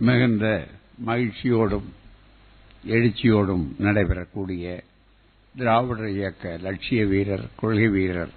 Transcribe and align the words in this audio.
மிகுந்த 0.00 0.46
மகிழ்ச்சியோடும் 1.06 1.88
எழுச்சியோடும் 2.88 3.64
நடைபெறக்கூடிய 3.78 4.64
திராவிடர் 5.54 6.12
இயக்க 6.12 6.52
லட்சிய 6.62 7.00
வீரர் 7.06 7.46
கொள்கை 7.56 7.88
வீரர் 7.88 8.32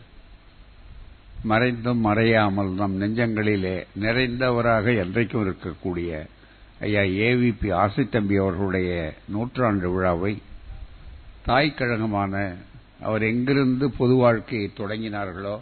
மறைந்தும் 1.43 2.01
மறையாமல் 2.05 2.71
நம் 2.73 2.95
நெஞ்சங்களிலே 3.01 3.75
நிறைந்தவராக 3.99 4.85
என்றைக்கும் 5.03 5.43
இருக்கக்கூடிய 5.43 6.11
ஐயா 6.81 7.03
ஏவிபி 7.25 7.69
ஆசைத்தம்பி 7.81 8.35
அவர்களுடைய 8.37 8.91
நூற்றாண்டு 9.27 9.89
விழாவை 9.93 10.33
தாய் 11.45 11.71
கழகமான 11.73 12.33
அவர் 12.99 13.23
எங்கிருந்து 13.23 13.85
பொது 13.97 14.15
வாழ்க்கையை 14.15 14.67
தொடங்கினார்களோ 14.77 15.55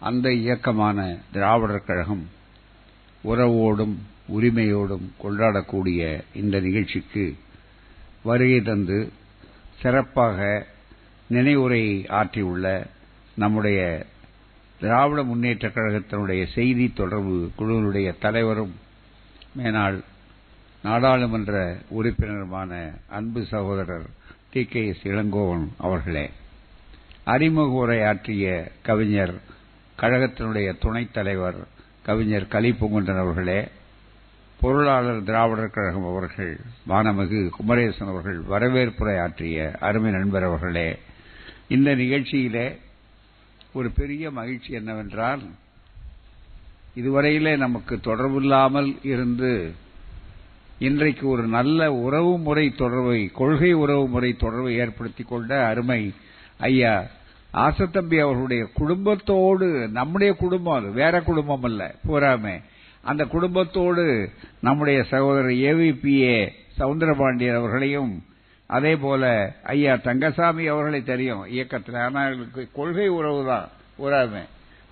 அந்த 0.00 0.26
இயக்கமான 0.40 0.98
திராவிடர் 1.32 1.86
கழகம் 1.86 2.24
உறவோடும் 3.24 3.96
உரிமையோடும் 4.28 5.06
கொண்டாடக்கூடிய 5.22 6.00
இந்த 6.34 6.60
நிகழ்ச்சிக்கு 6.60 7.24
வருகை 8.24 8.60
தந்து 8.62 8.98
சிறப்பாக 9.80 10.38
நினைவுரை 11.30 11.82
ஆற்றியுள்ள 12.12 12.66
நம்முடைய 13.36 13.80
திராவிட 14.80 15.22
முன்னேற்றக் 15.22 15.76
கழகத்தினுடைய 15.76 16.42
செய்தி 16.54 16.86
தொடர்பு 16.92 17.36
குழுவினுடைய 17.58 18.08
தலைவரும் 18.18 18.74
மேனாள் 19.56 19.98
நாடாளுமன்ற 20.84 21.52
உறுப்பினருமான 21.90 22.72
அன்பு 23.08 23.40
சகோதரர் 23.50 24.08
டி 24.50 24.62
கே 24.64 24.82
எஸ் 24.86 25.04
இளங்கோவன் 25.04 25.64
அவர்களே 25.78 26.26
அறிமுக 27.24 27.76
உரை 27.76 27.98
ஆற்றிய 28.02 28.46
கவிஞர் 28.82 29.34
கழகத்தினுடைய 29.98 30.68
துணைத் 30.78 31.12
தலைவர் 31.12 31.58
கவிஞர் 32.02 32.52
கலிப்புங்குன்றன் 32.52 33.22
அவர்களே 33.22 33.60
பொருளாளர் 34.64 35.24
திராவிடர் 35.24 35.74
கழகம் 35.74 36.08
அவர்கள் 36.10 36.52
வானமிகு 36.88 37.40
குமரேசன் 37.56 38.10
அவர்கள் 38.12 38.38
வரவேற்புரை 38.50 39.16
ஆற்றிய 39.18 39.58
அருமை 39.80 40.10
நண்பர் 40.10 40.46
அவர்களே 40.48 40.88
இந்த 41.68 41.90
நிகழ்ச்சியிலே 41.94 42.66
ஒரு 43.74 43.88
பெரிய 43.92 44.30
மகிழ்ச்சி 44.30 44.70
என்னவென்றால் 44.72 45.42
இதுவரையிலே 46.96 47.52
நமக்கு 47.56 47.94
தொடர்பில்லாமல் 48.04 48.90
இருந்து 49.04 49.52
இன்றைக்கு 50.78 51.24
ஒரு 51.28 51.44
நல்ல 51.48 51.80
உறவு 52.00 52.32
முறை 52.38 52.66
தொடர்பை 52.76 53.20
கொள்கை 53.32 53.72
உறவு 53.74 54.04
முறை 54.08 54.30
தொடர்பை 54.36 54.72
ஏற்படுத்திக் 54.76 55.28
கொண்ட 55.28 55.52
அருமை 55.66 56.00
ஐயா 56.68 56.94
ஆசத்தம்பி 57.58 58.18
அவர்களுடைய 58.20 58.62
குடும்பத்தோடு 58.74 59.66
நம்முடைய 59.90 60.32
குடும்பம் 60.34 60.76
அது 60.76 60.88
வேற 60.92 61.20
குடும்பம் 61.22 61.62
அல்ல 61.62 61.82
பூராமே 62.06 62.54
அந்த 63.04 63.22
குடும்பத்தோடு 63.34 64.04
நம்முடைய 64.60 64.98
சகோதரர் 65.12 65.56
ஏவிபிஏ 65.70 66.36
சவுந்தரபாண்டியன் 66.78 67.58
அவர்களையும் 67.60 68.12
அதே 68.70 68.92
போல 68.96 69.24
ஐயா 69.72 69.92
தங்கசாமி 70.06 70.64
அவர்களை 70.66 71.00
தெரியும். 71.02 71.42
இயக்கத்தில். 71.46 71.98
ஆனால் 72.04 72.28
எங்களுக்கு 72.28 72.62
கொள்கை 72.72 73.08
உறவு 73.18 73.42
தான் 73.46 73.66
பூராமே 73.98 74.42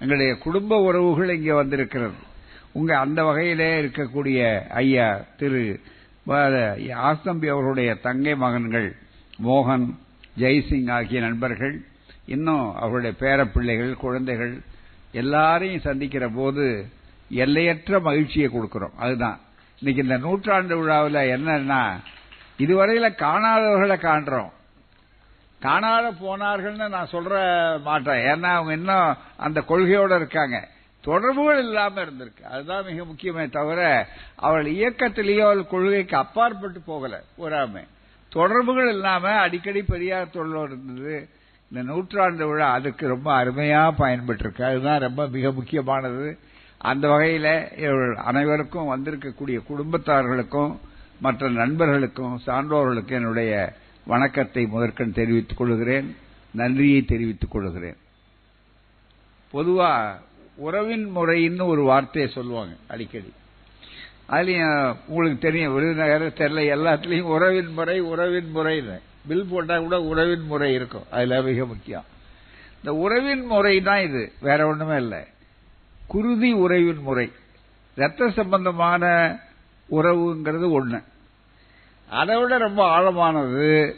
எங்களுடைய 0.01 0.33
குடும்ப 0.45 0.79
உறவுகள் 0.89 1.35
இங்கே 1.37 1.53
வந்திருக்கிறது. 1.53 2.19
உங்க 2.73 2.93
அந்த 3.05 3.21
வகையிலே 3.25 3.71
இருக்கக்கூடிய 3.83 4.41
ஐயா 4.83 5.09
திரு 5.41 5.63
ஆஸ்தம்பி 7.09 7.49
அவர்களுடைய 7.55 7.91
தங்கை 8.07 8.35
மகன்கள் 8.45 8.89
மோகன் 9.47 9.87
ஜெய்சிங் 10.43 10.91
ஆகிய 10.97 11.21
நண்பர்கள் 11.21 11.75
இன்னும் 12.27 12.67
அவருடைய 12.75 13.13
பேரப்பிள்ளைகள் 13.23 13.93
குழந்தைகள் 14.05 14.53
எல்லாரையும் 15.23 15.87
சந்திக்கிற 15.89 16.25
போது 16.29 16.67
எல்லையற்ற 17.33 18.01
மகிழ்ச்சியை 18.01 18.49
கொடுக்கிறோம். 18.49 18.95
அதுதான். 18.97 19.41
இன்னைக்கு 19.79 20.03
இந்த 20.03 20.27
நூற்றாண்டு 20.27 20.79
விழாவில் 20.79 21.47
என்னன்னா 21.47 21.93
இதுவரையில் 22.57 23.13
காணாதவர்களை 23.13 23.97
காண்றோம். 23.97 24.51
காணாத 25.61 26.11
போனார்கள்னு 26.11 26.89
நான் 26.89 27.11
சொல்ற 27.13 27.35
மாட்டேன். 27.83 28.15
ஏன்னா 28.15 28.43
அவங்க 28.43 28.73
இன்னும் 28.73 29.17
அந்த 29.37 29.61
கொள்கையோட 29.61 30.17
இருக்காங்க. 30.17 30.69
தொடர்புகள் 31.01 31.59
இல்லாம 31.59 32.05
இருந்திருக்கு. 32.05 32.43
அதுதான் 32.43 32.85
மிக 32.85 33.05
முக்கியமே 33.05 33.51
தவிர 33.51 34.09
அவள் 34.37 34.65
இயக்கத்திலேயோ 34.65 35.67
கொள்கைக்கு 35.67 36.17
அப்பாற்பட்டு 36.17 36.81
போகல. 36.81 37.23
போறாம. 37.39 37.87
தொடர்புகள் 38.29 38.89
இல்லாம 38.89 39.31
அடிக்கடி 39.31 39.83
பெரியார் 39.83 40.27
தொழிலோ 40.27 40.65
இருந்தது. 40.65 41.29
இந்த 41.71 41.93
நூற்றாண்டு 41.93 42.47
விழா 42.47 42.73
அதுக்கு 42.73 43.09
ரொம்ப 43.09 43.45
அருமையா 43.45 43.91
பயன்பட்டு 43.97 44.45
இருக்கு 44.45 44.65
அதுதான் 44.65 45.01
ரொம்ப 45.01 45.27
மிக 45.27 45.53
முக்கியமானது. 45.53 46.39
அந்த 46.83 47.09
வகையில 47.09 48.15
அனைவருக்கும் 48.15 48.97
வந்திருக்கக்கூடிய 48.97 49.63
குடும்பத்தார்களுக்கும் 49.69 50.79
மற்ற 51.21 51.51
நண்பர்களுக்கும் 51.51 52.41
சான்றோர்களுக்கும் 52.47 53.11
என்னுடைய 53.11 53.73
வணக்கத்தை 54.07 54.67
முதற்கண் 54.67 55.13
தெரிவித்துக் 55.13 55.57
கொள்கிறேன் 55.57 56.17
நன்றியை 56.51 57.03
தெரிவித்துக் 57.03 57.51
கொள்கிறேன். 57.51 57.97
பொதுவாக 59.51 60.19
உறவின் 60.55 61.17
முறைன்னு 61.17 61.67
ஒரு 61.67 61.83
வார்த்தையை 61.83 62.31
சொல்லுவாங்க 62.31 62.75
அடிக்கடி. 62.89 63.33
அதுலேயும் 64.29 64.97
உங்களுக்கு 65.07 65.39
தெரியும் 65.39 65.75
விருதுநகர் 65.75 66.23
தெரியல 66.23 66.55
எல்லாத்துலேயும் 66.55 67.21
உறவின் 67.21 67.73
முறை 67.73 68.01
உறவின் 68.01 68.51
முறை 68.51 68.83
பில் 69.29 69.47
போட்டால் 69.51 69.81
கூட 69.81 70.03
உறவின் 70.03 70.47
முறை 70.47 70.75
இருக்கும். 70.75 71.05
அதில் 71.11 71.43
மிக 71.43 71.65
முக்கியம். 71.65 72.05
இந்த 72.77 72.95
உறவின் 72.95 73.47
முறை 73.47 73.81
தான் 73.81 74.01
இது. 74.01 74.33
வேற 74.41 74.67
ஒன்றுமே 74.67 74.97
இல்லை. 74.97 75.27
குருதி 76.07 76.53
உறவின் 76.53 77.03
முறை. 77.03 77.33
ரத்த 77.95 78.31
சம்பந்தமான 78.31 79.37
உறவுங்கிறது 79.91 80.81
ஒண்ணு. 80.81 81.05
அதை 82.11 82.43
விட 82.43 82.59
ரொம்ப 82.59 82.99
ஆழமானது 82.99 83.95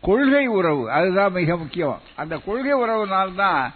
கொள்கை 0.00 0.46
உறவு. 0.46 0.90
அதுதான் 0.90 1.32
மிக 1.32 1.56
முக்கியம். 1.56 2.00
அந்த 2.16 2.38
கொள்கை 2.38 2.74
உறவுனால்தான் 2.74 3.70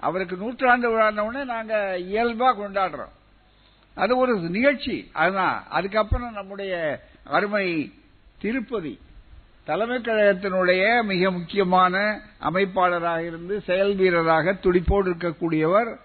அவருக்கு 0.00 0.36
நூற்றாண்டு 0.36 0.90
விழானவுடனே 0.90 1.44
நாங்க 1.44 1.96
இயல்பா 1.98 2.54
கொண்டாடுறோம். 2.54 3.12
அது 3.94 4.16
ஒரு 4.16 4.36
நிகழ்ச்சி. 4.36 5.10
அதுதான். 5.12 5.64
அதுக்கப்புறம் 5.68 6.32
நம்முடைய 6.32 7.00
அருமை 7.24 7.92
திருப்பதி 8.38 8.98
தலைமைக் 9.64 10.06
கழகத்தினுடைய 10.06 11.02
மிக 11.02 11.30
முக்கியமான 11.30 12.20
அமைப்பாளராக 12.40 13.26
இருந்து 13.26 13.60
செயல் 13.60 13.94
வீரராக 13.94 14.52
துடிப்போடு 14.52 15.10
இருக்கக்கூடியவர் 15.10 15.96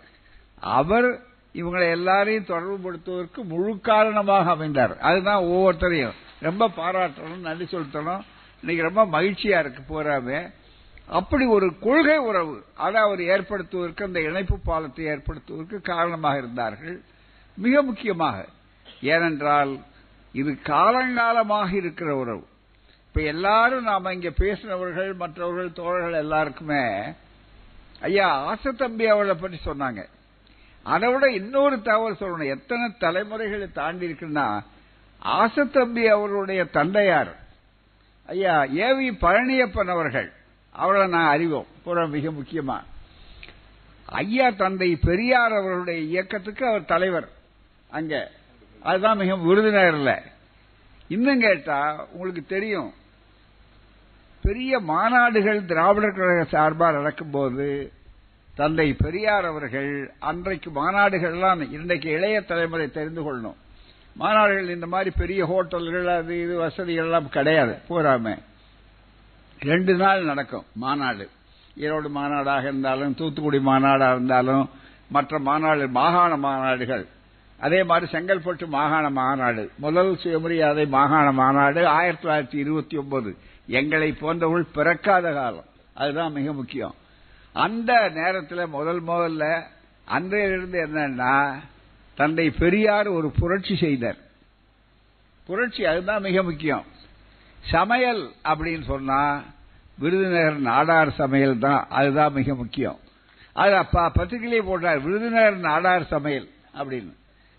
அவர் 0.59 1.25
இவங்களை 1.55 1.89
எல்லாரையும் 1.89 2.49
தொடர்புபடுத்துவதற்கு 2.49 3.41
முழு 3.43 3.79
காரணமாக 3.79 4.49
அமைந்தார். 4.49 4.97
அதுதான் 4.99 5.43
ஒவ்வொருத்தரையும். 5.43 6.17
ரொம்ப 6.39 6.71
பாராட்டணும் 6.77 7.45
நன்றி 7.47 7.65
சொல்லித்தணும் 7.71 8.23
இன்னைக்கு 8.61 8.87
ரொம்ப 8.89 9.21
மகிழ்ச்சியா 9.21 9.59
இருக்கு 9.59 9.81
போறாமே. 9.93 10.39
அப்படி 11.07 11.45
ஒரு 11.45 11.67
கொள்கை 11.79 12.17
உறவு 12.17 12.65
அதை 12.75 13.01
அவர் 13.01 13.19
ஏற்படுத்துவதற்கு 13.19 14.03
அந்த 14.03 14.19
இணைப்பு 14.21 14.59
பாலத்தை 14.59 15.05
ஏற்படுத்துவதற்கு 15.05 15.81
காரணமாக 15.81 16.37
இருந்தார்கள். 16.37 17.01
மிக 17.57 17.81
முக்கியமாக 17.81 18.45
ஏனென்றால் 19.01 19.79
இது 20.31 20.51
காலங்காலமாக 20.63 21.69
இருக்கிற 21.73 22.15
உறவு. 22.15 22.43
இப்ப 23.07 23.21
எல்லாரும் 23.21 23.83
நாம 23.83 24.13
இங்க 24.13 24.29
பேசினவர்கள் 24.29 25.15
மற்றவர்கள் 25.15 25.71
தோழர்கள் 25.73 26.21
எல்லாருக்குமே 26.23 26.83
ஐயா 28.01 28.27
ஆசை 28.43 28.71
தம்பி 28.71 29.07
அவளை 29.07 29.35
பற்றி 29.35 29.59
சொன்னாங்க. 29.65 30.01
அதை 30.87 31.13
விட 31.13 31.31
இன்னொரு 31.31 31.81
தகவல் 31.81 32.13
சொல்லணும். 32.13 32.47
எத்தனை 32.47 32.91
தலைமுறைகளை 32.99 33.71
தாண்டி 33.71 34.11
இருக்குன்னா 34.11 34.63
ஆசத்தம்பி 35.25 36.05
அவருடைய 36.05 36.63
தந்தையார் 36.65 37.35
ஐயா 38.27 38.63
ஏவி 38.63 39.09
பழனியப்பன் 39.09 39.89
அவர்கள் 39.89 40.31
அவரை 40.71 41.07
நான் 41.07 41.27
அறிவோம். 41.27 41.65
புற 41.83 42.07
மிக 42.07 42.29
முக்கியமா. 42.29 42.81
ஐயா 44.05 44.49
தந்தை 44.49 44.95
பெரியார் 44.95 45.51
அவர்களுடைய 45.51 45.99
இயக்கத்துக்கு 45.99 46.67
அவர் 46.67 46.85
தலைவர். 46.85 47.29
அங்க. 47.89 48.31
அதுதான் 48.81 49.17
மிக 49.17 49.35
விருதுநகர்ல 49.35 50.21
இன்னும் 51.07 51.39
கேட்டா 51.39 52.05
உங்களுக்கு 52.11 52.45
தெரியும். 52.45 52.93
பெரிய 54.41 54.79
மாநாடுகள் 54.79 55.65
திராவிடர் 55.65 56.15
கழக 56.15 56.43
சார்பாக 56.43 56.97
நடக்கும்போது 56.97 57.91
தந்தை 58.57 58.93
பெரியார் 58.93 59.45
அவர்கள் 59.45 60.11
அன்றைக்கு 60.19 60.69
மாநாடுகள்லாம் 60.69 61.71
இன்றைக்கு 61.71 62.09
இளைய 62.09 62.41
தலைமுறை 62.41 62.87
தெரிந்து 62.87 63.21
கொள்ளணும். 63.21 63.55
மாநாடுகள் 64.19 64.69
இந்த 64.69 64.87
மாதிரி 64.87 65.11
பெரிய 65.17 65.41
ஹோட்டல்கள் 65.45 66.07
அது 66.15 66.41
இது 66.43 66.55
வசதிகள்லாம் 66.61 67.27
கிடையாது. 67.27 67.77
பூராம 67.89 68.37
ரெண்டு 69.59 69.93
நாள் 69.93 70.23
நடக்கும் 70.23 70.63
மாநாடு. 70.73 71.29
ஈரோடு 71.77 72.09
மாநாடாக 72.15 72.61
இருந்தாலும் 72.61 73.15
தூத்துக்குடி 73.15 73.57
மாநாடாக 73.57 74.11
இருந்தாலும் 74.11 74.69
மற்ற 75.07 75.39
மாநாடு 75.39 75.87
மாகாண 75.87 76.37
மாநாடுகள். 76.37 77.05
அதே 77.59 77.83
மாதிரி 77.83 78.11
செங்கல்பட்டு 78.11 78.67
மாகாண 78.67 79.09
மாநாடு. 79.09 79.71
முதல் 79.75 80.17
சுயமரியாதை 80.17 80.85
மாகாண 80.85 81.31
மாநாடு 81.31 81.87
ஆயிரத்தி 81.87 82.27
தொள்ளாயிரத்தி 82.27 82.61
இருபத்தி 82.61 82.97
ஒன்பது. 82.97 83.37
எங்களை 83.67 84.11
போன்றவர்கள் 84.11 84.73
பிறக்காத 84.73 85.33
காலம். 85.33 85.65
அதுதான் 85.93 86.31
மிக 86.31 86.53
முக்கியம். 86.53 86.95
அந்த 87.63 87.91
நேரத்தில் 88.09 88.73
முதல் 88.75 89.01
முதல்ல 89.03 89.45
அன்றையிலிருந்து 90.05 90.79
என்னன்னா 90.87 91.33
தந்தை 92.15 92.45
பெரியார் 92.49 93.07
ஒரு 93.07 93.29
புரட்சி 93.39 93.75
செய்தார். 93.75 94.19
புரட்சி 95.49 95.85
அதுதான் 95.85 96.25
மிக 96.27 96.43
முக்கியம். 96.43 96.85
சமையல் 97.73 98.23
அப்படின்னு 98.43 98.85
சொன்னா 98.91 99.19
விருதுநகர் 99.97 100.59
நாடார் 100.61 101.11
சமையல் 101.21 101.59
தான் 101.59 101.81
அதுதான் 101.89 102.33
மிக 102.33 102.55
முக்கியம். 102.55 102.99
அது 103.53 103.75
அப்பா 103.75 104.03
பத்திரிகையிலே 104.15 104.61
போட்டார் 104.65 104.99
விருதுநகர் 104.99 105.57
நாடார் 105.59 106.05
சமையல் 106.13 106.49
அப்படின்னு. 106.79 107.13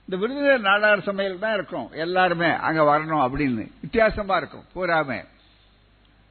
இந்த 0.04 0.16
விருதுநகர் 0.22 0.66
நாடார் 0.70 1.06
சமையல் 1.08 1.42
தான் 1.44 1.54
இருக்கும் 1.54 1.88
எல்லாருமே 2.04 2.50
அங்க 2.68 2.82
வரணும் 2.90 3.24
அப்படின்னு. 3.26 3.64
வித்தியாசமா 3.80 4.36
இருக்கும் 4.36 4.66
பூராமே 4.74 5.20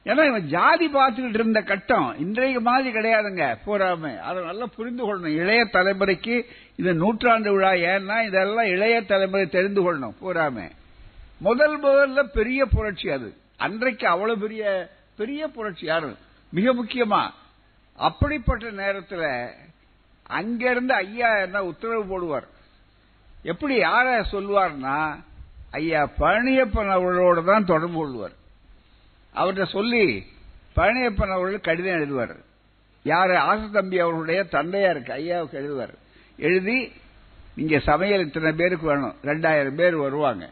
ஏன்னா 0.08 0.24
இவன் 0.26 0.46
ஜாதி 0.46 0.86
பார்த்துக்கிட்டு 0.88 1.38
இருந்த 1.38 1.60
கட்டம் 1.60 2.14
இன்றைக்கு 2.18 2.60
மாதிரி 2.60 2.98
கிடையாதுங்க. 2.98 3.56
பூராமே 3.66 4.12
அதை 4.18 4.44
நல்லா 4.44 4.66
புரிந்து 4.76 5.02
கொள்ளணும். 5.02 5.34
இளைய 5.40 5.64
தலைமுறைக்கு 5.72 6.36
இது 6.76 6.94
நூற்றாண்டு 6.94 7.52
விழா 7.52 7.70
ஏன்னா 7.70 8.16
இதெல்லாம் 8.26 8.70
இளைய 8.74 9.02
தலைமுறை 9.02 9.46
தெரிந்து 9.46 9.80
கொள்ளணும் 9.82 10.16
பூராமே 10.22 10.66
முதல் 11.40 11.76
முதல்ல 11.82 12.22
பெரிய 12.22 12.66
புரட்சி 12.66 13.10
அது. 13.10 13.28
அன்றைக்கு 13.56 14.06
அவ்வளவு 14.06 14.38
பெரிய 14.38 14.90
பெரிய 15.16 15.48
புரட்சி 15.48 15.86
யாரு? 15.86 16.16
மிக 16.50 16.74
முக்கியமா. 16.74 17.22
அப்படிப்பட்ட 17.98 18.70
நேரத்தில் 18.70 19.28
அங்கிருந்து 20.22 20.94
ஐயா 20.94 21.36
என்ன 21.36 21.64
உத்தரவு 21.64 22.04
போடுவார். 22.10 22.48
எப்படி 23.42 23.76
யார 23.78 24.24
சொல்லுவார்னா 24.32 24.98
ஐயா 25.70 26.08
பழனியப்பன் 26.18 26.92
அவர்களோட 26.96 27.44
தான் 27.44 27.70
தொடர்பு 27.72 27.98
கொள்வார். 27.98 28.36
அவர்கிட்ட 29.34 29.64
சொல்லி 29.64 30.26
பழனியப்பன் 30.76 31.32
அவர்கள் 31.32 31.60
கடிதம் 31.60 31.98
எழுதுவார். 31.98 32.36
யாரு? 33.02 33.34
ஆசத்தம்பி 33.34 33.98
அவர்களுடைய 33.98 34.44
தந்தையாருக்கு 34.44 35.12
ஐயாவுக்கு 35.12 35.58
எழுதுவார். 35.60 35.94
எழுதி 36.36 36.92
இங்க 37.56 37.78
சமையல் 37.78 38.20
இத்தனை 38.20 38.52
பேருக்கு 38.52 38.86
வேணும் 38.86 39.14
ரெண்டாயிரம் 39.24 39.74
பேர் 39.74 39.96
வருவாங்க. 39.96 40.48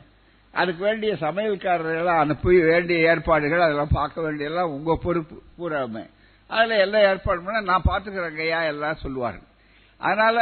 அதுக்கு 0.53 0.85
வேண்டிய 0.85 1.15
சமையல்காரர்களெல்லாம் 1.15 2.19
அனுப்பி 2.19 2.61
வேண்டிய 2.61 3.09
ஏற்பாடுகள் 3.09 3.61
அதெல்லாம் 3.61 3.93
பார்க்க 3.93 4.21
வேண்டியதெல்லாம் 4.21 4.71
உங்க 4.71 4.99
பொறுப்பு 5.03 5.43
பூராமே 5.59 6.05
அதில் 6.47 6.79
எல்லாம் 6.79 7.03
ஏற்பாடு 7.03 7.43
பண்ண 7.43 7.61
நான் 7.61 7.83
பார்த்துக்கிறேங்கய்யா 7.89 8.39
ஐயா 8.39 8.63
எல்லாம் 8.63 8.95
சொல்லுவாங்க 8.95 9.41
அதனால 9.99 10.39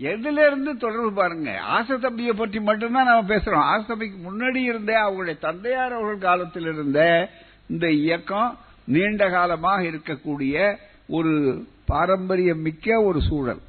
எதுல 0.00 0.46
இருந்து 0.46 0.76
தொடர்பு 0.76 1.12
பாருங்க. 1.12 1.60
ஆசை 1.60 1.98
தம்பியை 1.98 2.32
பற்றி 2.32 2.60
மட்டும்தான் 2.60 3.06
நாம 3.06 3.34
பேசுறோம். 3.34 3.66
ஆசை 3.72 3.86
தம்பிக்கு 3.86 4.18
முன்னாடி 4.28 4.56
இருந்தே 4.56 4.94
அவங்களுடைய 4.94 5.38
தந்தையார் 5.38 5.92
அவர்கள் 5.92 6.18
காலத்தில் 6.18 6.62
இருந்த 6.62 7.28
இந்த 7.66 7.90
இயக்கம் 7.90 8.58
நீண்ட 8.84 9.30
காலமாக 9.30 9.82
இருக்கக்கூடிய 9.82 10.76
ஒரு 11.08 11.64
பாரம்பரியம் 11.84 12.60
மிக்க 12.60 13.02
ஒரு 13.02 13.20
சூழல். 13.20 13.60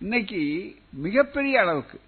இன்னைக்கு 0.00 0.76
மிகப்பெரிய 0.92 1.60
அளவுக்கு 1.60 2.00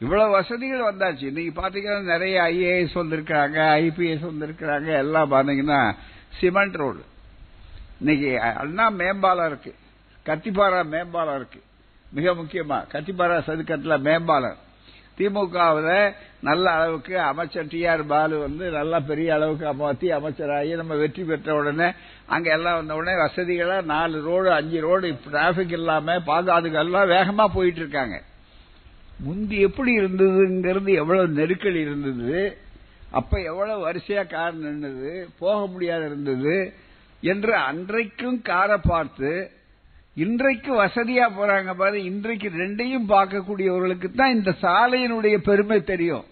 இவ்வளவு 0.00 0.30
வசதிகள் 0.30 0.94
வந்தாச்சு. 0.94 1.24
இன்னைக்கு 1.24 1.62
பாத்தீங்கன்னா 1.62 2.02
நிறைய 2.02 2.42
ஐஏஎஸ் 2.42 2.96
வந்திருக்கிறாங்க 2.96 3.58
ஐபிஎஸ் 3.82 4.26
வந்திருக்கிறாங்க. 4.30 4.86
எல்லாம் 4.86 5.30
பாத்தீங்கன்னா 5.30 5.94
சிமெண்ட் 6.40 6.74
ரோடு. 6.74 7.04
இன்னைக்கு 7.98 8.40
அண்ணா 8.40 8.88
மேம்பாலம் 8.88 9.46
இருக்கு. 9.46 9.74
கத்திப்பாரா 10.26 10.84
மேம்பாலம் 10.84 11.36
இருக்கு. 11.36 11.60
மிக 12.16 12.26
முக்கியமா. 12.40 12.78
கத்திபாரா 12.92 13.36
சதுக்கத்தில் 13.48 14.04
மேம்பாலம். 14.06 14.58
திமுகவில் 15.18 15.94
நல்ல 16.46 16.64
அளவுக்கு 16.76 17.14
அமைச்சர் 17.28 17.70
டி 17.72 17.78
ஆர் 17.92 18.02
பாலு 18.10 18.36
வந்து 18.44 18.64
நல்லா 18.76 18.98
பெரிய 19.10 19.28
அளவுக்கு 19.36 19.72
மத்திய 19.78 20.18
அமைச்சராகி 20.18 20.72
நம்ம 20.80 20.96
வெற்றி 21.02 21.22
பெற்ற 21.30 21.54
உடனே 21.60 21.88
அங்கே 22.34 22.50
எல்லாம் 22.56 22.78
வந்த 22.78 22.96
உடனே 22.98 23.14
வசதிகளாக 23.22 23.88
நாலு 23.92 24.16
ரோடு 24.28 24.50
அஞ்சு 24.58 24.80
ரோடு 24.86 25.10
டிராபிக் 25.24 25.74
இல்லாமல் 25.78 26.24
பாதுகாதுக்கு 26.30 26.80
எல்லாம் 26.82 27.12
வேகமாக 27.14 27.54
போயிட்டு 27.56 27.80
இருக்காங்க. 27.84 28.16
முந்தி 29.26 29.58
எப்படி 29.68 29.92
இருந்ததுங்கிறது 30.00 30.92
எவ்வளவு 31.02 31.36
நெருக்கடி 31.40 31.80
இருந்தது 31.86 32.32
அப்ப 33.18 33.40
எவ்வளவு 33.50 33.84
வரிசையா 33.86 34.24
கார் 34.34 34.62
நின்றது 34.64 35.12
போக 35.38 35.58
முடியாது 35.66 36.04
இருந்தது 36.10 36.56
என்று 37.22 37.52
அன்றைக்கும் 37.68 38.40
காரை 38.50 38.78
பார்த்து 38.92 39.30
இன்றைக்கு 40.18 40.84
வசதியா 40.84 41.24
போறாங்க 41.38 41.74
பாரு 41.74 42.04
இன்றைக்கு 42.04 42.48
ரெண்டையும் 42.48 43.08
பார்க்கக்கூடியவர்களுக்கு 43.08 44.14
தான் 44.14 44.34
இந்த 44.34 44.54
சாலையினுடைய 44.62 45.36
பெருமை 45.36 45.84
தெரியும். 45.84 46.24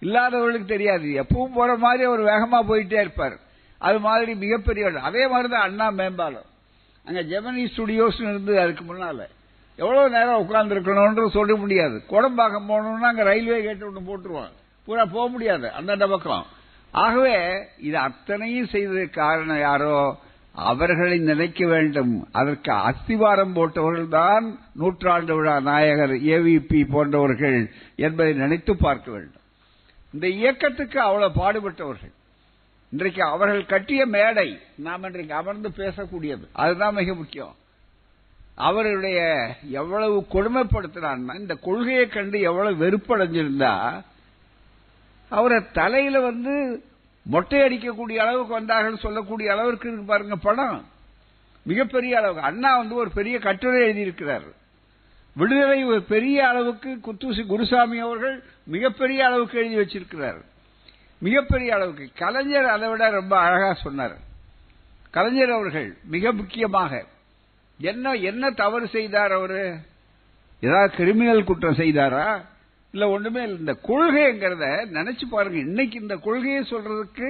இல்லாதவர்களுக்கு 0.00 0.66
தெரியாது. 0.66 1.04
எப்பவும் 1.04 1.54
போற 1.54 1.76
மாதிரி 1.76 2.04
அவர் 2.04 2.20
வேகமா 2.20 2.58
போயிட்டே 2.68 2.92
இருப்பார். 2.92 3.38
அது 3.78 3.98
மாதிரி 3.98 4.34
மிகப்பெரிய 4.34 5.00
அதே 5.00 5.26
மாதிரிதான் 5.28 5.62
அண்ணா 5.62 5.88
மேம்பாலம். 5.90 6.48
அங்க 7.04 7.22
ஜெமனி 7.22 7.66
ஸ்டுடியோஸ் 7.76 8.20
இருந்து 8.20 8.60
அதுக்கு 8.60 8.84
முன்னால. 8.84 9.26
எவ்வளவு 9.76 10.10
நேரம் 10.10 10.40
உட்கார்ந்து 10.40 10.74
இருக்கணும்னு 10.74 11.28
சொல்ல 11.28 11.54
முடியாது. 11.54 12.02
குடம்பாக்கம் 12.10 12.68
போகணும்னா 12.68 13.08
அங்க 13.12 13.22
ரயில்வே 13.22 13.62
கேட்டு 13.62 13.92
ஒன்று 13.92 14.00
போட்டுருவாங்க. 14.00 14.52
பூரா 14.84 15.04
போக 15.04 15.28
முடியாது. 15.28 15.72
அந்தந்த 15.72 16.06
பக்கம். 16.06 16.46
ஆகவே 16.90 17.66
இது 17.78 17.98
அத்தனையும் 17.98 18.68
செய்ததுக்கு 18.72 19.10
காரணம் 19.10 19.58
யாரோ? 19.58 20.20
அவர்களை 20.60 21.18
நினைக்க 21.18 21.66
வேண்டும். 21.66 22.28
அதற்கு 22.32 22.72
அஸ்திவாரம் 22.72 23.54
போட்டவர்கள்தான் 23.54 24.58
நூற்றாண்டு 24.74 25.34
விழா 25.34 25.60
நாயகர் 25.60 26.10
ஏவிபி 26.10 26.88
போன்றவர்கள் 26.90 27.70
என்பதை 27.96 28.32
நினைத்து 28.32 28.76
பார்க்க 28.76 29.10
வேண்டும். 29.10 29.42
இந்த 30.12 30.26
இயக்கத்துக்கு 30.28 31.00
அவ்வளவு 31.00 31.34
பாடுபட்டவர்கள். 31.40 32.12
இன்றைக்கு 32.90 33.22
அவர்கள் 33.22 33.66
கட்டிய 33.66 34.06
மேடை 34.06 34.58
நாம் 34.76 35.02
இன்றைக்கு 35.02 35.34
அமர்ந்து 35.34 35.68
பேசக்கூடியது. 35.76 36.48
அதுதான் 36.52 36.94
மிக 36.94 37.14
முக்கியம். 37.14 37.54
அவருடைய 38.54 39.20
எவ்வளவு 39.70 40.26
கொடுமைப்படுத்தினான்னா 40.32 41.34
இந்த 41.34 41.54
கொள்கையை 41.54 42.06
கண்டு 42.06 42.40
எவ்வளவு 42.40 42.86
வெறுப்படைஞ்சிருந்தா 42.86 44.04
அவரை 45.28 45.62
தலையில 45.72 46.20
வந்து 46.20 46.84
மொட்டை 47.22 47.60
அடிக்கக்கூடிய 47.60 48.16
அளவுக்கு 48.16 48.52
வந்தார்கள் 48.52 48.96
சொல்லக்கூடிய 48.96 49.52
அளவிற்கு 49.52 49.88
இருக்கு 49.88 50.06
பாருங்க 50.06 50.36
படம் 50.36 50.84
மிகப்பெரிய 51.62 52.18
அளவுக்கு. 52.18 52.42
அண்ணா 52.42 52.76
வந்து 52.76 52.94
ஒரு 52.94 53.10
பெரிய 53.10 53.38
கட்டுரை 53.38 53.90
எழுதியிருக்கிறார். 53.90 54.46
விடுதலை 55.34 55.84
ஒரு 55.84 56.02
பெரிய 56.02 56.48
அளவுக்கு 56.48 56.98
குத்துசி 57.02 57.46
குருசாமி 57.46 57.98
அவர்கள் 57.98 58.42
மிகப்பெரிய 58.66 59.26
அளவுக்கு 59.26 59.58
எழுதி 59.58 59.76
வச்சிருக்கிறார். 59.76 60.40
மிகப்பெரிய 61.18 61.74
அளவுக்கு. 61.74 62.10
கலைஞர் 62.14 62.64
அதை 62.64 62.88
விட 62.88 63.10
ரொம்ப 63.10 63.38
அழகா 63.38 63.74
சொன்னார். 63.74 64.16
கலைஞர் 65.10 65.50
அவர்கள் 65.50 65.96
மிக 66.04 66.32
முக்கியமாக 66.32 67.04
என்ன 67.78 68.12
என்ன 68.12 68.50
தவறு 68.50 68.88
செய்தார் 68.88 69.32
அவரு? 69.32 69.76
ஏதாவது 70.60 70.94
கிரிமினல் 70.96 71.44
குற்றம் 71.44 71.74
செய்தாரா? 71.74 72.44
இல்ல 72.92 73.08
ஒண்ணுமே 73.08 73.42
இல்லை. 73.42 73.58
இந்த 73.58 73.74
கொள்கைங்கிறத 73.88 74.66
நினைச்சு 74.98 75.26
பாருங்க. 75.30 75.58
இன்னைக்கு 75.58 76.00
இந்த 76.00 76.16
கொள்கையை 76.16 76.62
சொல்றதுக்கு 76.70 77.28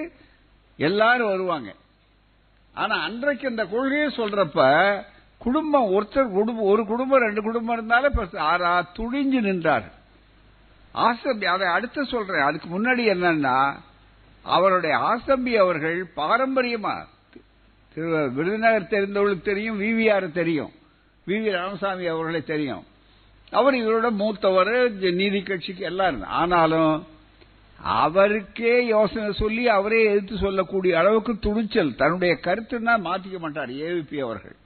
எல்லாரும் 0.76 1.28
வருவாங்க. 1.28 1.74
ஆனா 2.74 2.96
அன்றைக்கு 3.02 3.50
இந்த 3.50 3.64
கொள்கையை 3.66 4.08
சொல்றப்ப 4.16 4.60
குடும்பம் 5.38 5.90
ஒருத்தர் 5.92 6.32
குடும்பம் 6.38 6.70
ஒரு 6.72 6.86
குடும்பம் 6.86 7.20
ரெண்டு 7.20 7.42
குடும்பம் 7.42 7.76
இருந்தாலும் 7.76 8.18
ஆறா 8.52 8.72
துணிஞ்சு 8.98 9.40
நின்றார் 9.48 9.88
ஆசம்பி 10.94 11.44
அதை 11.44 11.66
அடுத்து 11.66 12.04
சொல்றேன். 12.04 12.46
அதுக்கு 12.48 12.68
முன்னாடி 12.68 13.02
என்னன்னா 13.14 13.76
அவருடைய 14.42 14.96
ஆசம்பி 14.96 15.52
அவர்கள் 15.56 15.98
பாரம்பரியமா 16.16 16.94
விருதுநகர் 18.34 18.92
தெரிந்தவர்களுக்கு 18.94 19.48
தெரியும் 19.50 19.80
விவிஆர் 19.80 20.32
தெரியும். 20.32 20.72
வி 21.26 21.30
வி 21.30 21.50
ராமசாமி 21.50 22.06
அவர்களை 22.06 22.42
தெரியும். 22.42 22.84
அவர் 23.50 23.74
இவரோட 23.74 24.10
மூத்தவர் 24.10 24.90
நீதி 24.90 25.42
கட்சிக்கு 25.42 25.84
எல்லாம் 25.84 26.22
ஆனாலும் 26.22 27.06
அவருக்கே 27.82 28.86
யோசனை 28.86 29.32
சொல்லி 29.32 29.68
அவரே 29.68 30.04
எதிர்த்து 30.04 30.36
சொல்லக்கூடிய 30.36 30.98
அளவுக்கு 30.98 31.38
துணிச்சல். 31.38 31.96
தன்னுடைய 31.96 32.38
கருத்துன்னா 32.42 32.96
மாத்திக்க 33.04 33.38
மாட்டார் 33.38 33.70
ஏவிபி 33.70 34.18
அவர்கள். 34.18 34.56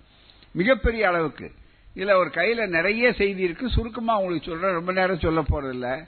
மிகப்பெரிய 0.53 1.09
அளவுக்கு. 1.09 1.53
இதுல 1.97 2.07
அவர் 2.07 2.29
கையில 2.29 2.67
நிறைய 2.67 3.13
செய்தி 3.13 3.43
இருக்கு. 3.43 3.69
சுருக்கமா 3.69 4.19
உங்களுக்கு 4.19 4.51
சொல்றேன். 4.51 4.73
ரொம்ப 4.73 4.93
நேரம் 4.93 5.19
சொல்ல 5.19 5.43
போறதில்ல. 5.43 6.07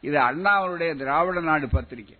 இது 0.00 0.18
அண்ணா 0.18 0.50
அவருடைய 0.50 0.94
திராவிட 0.94 1.40
நாடு 1.40 1.68
பத்திரிகை 1.68 2.16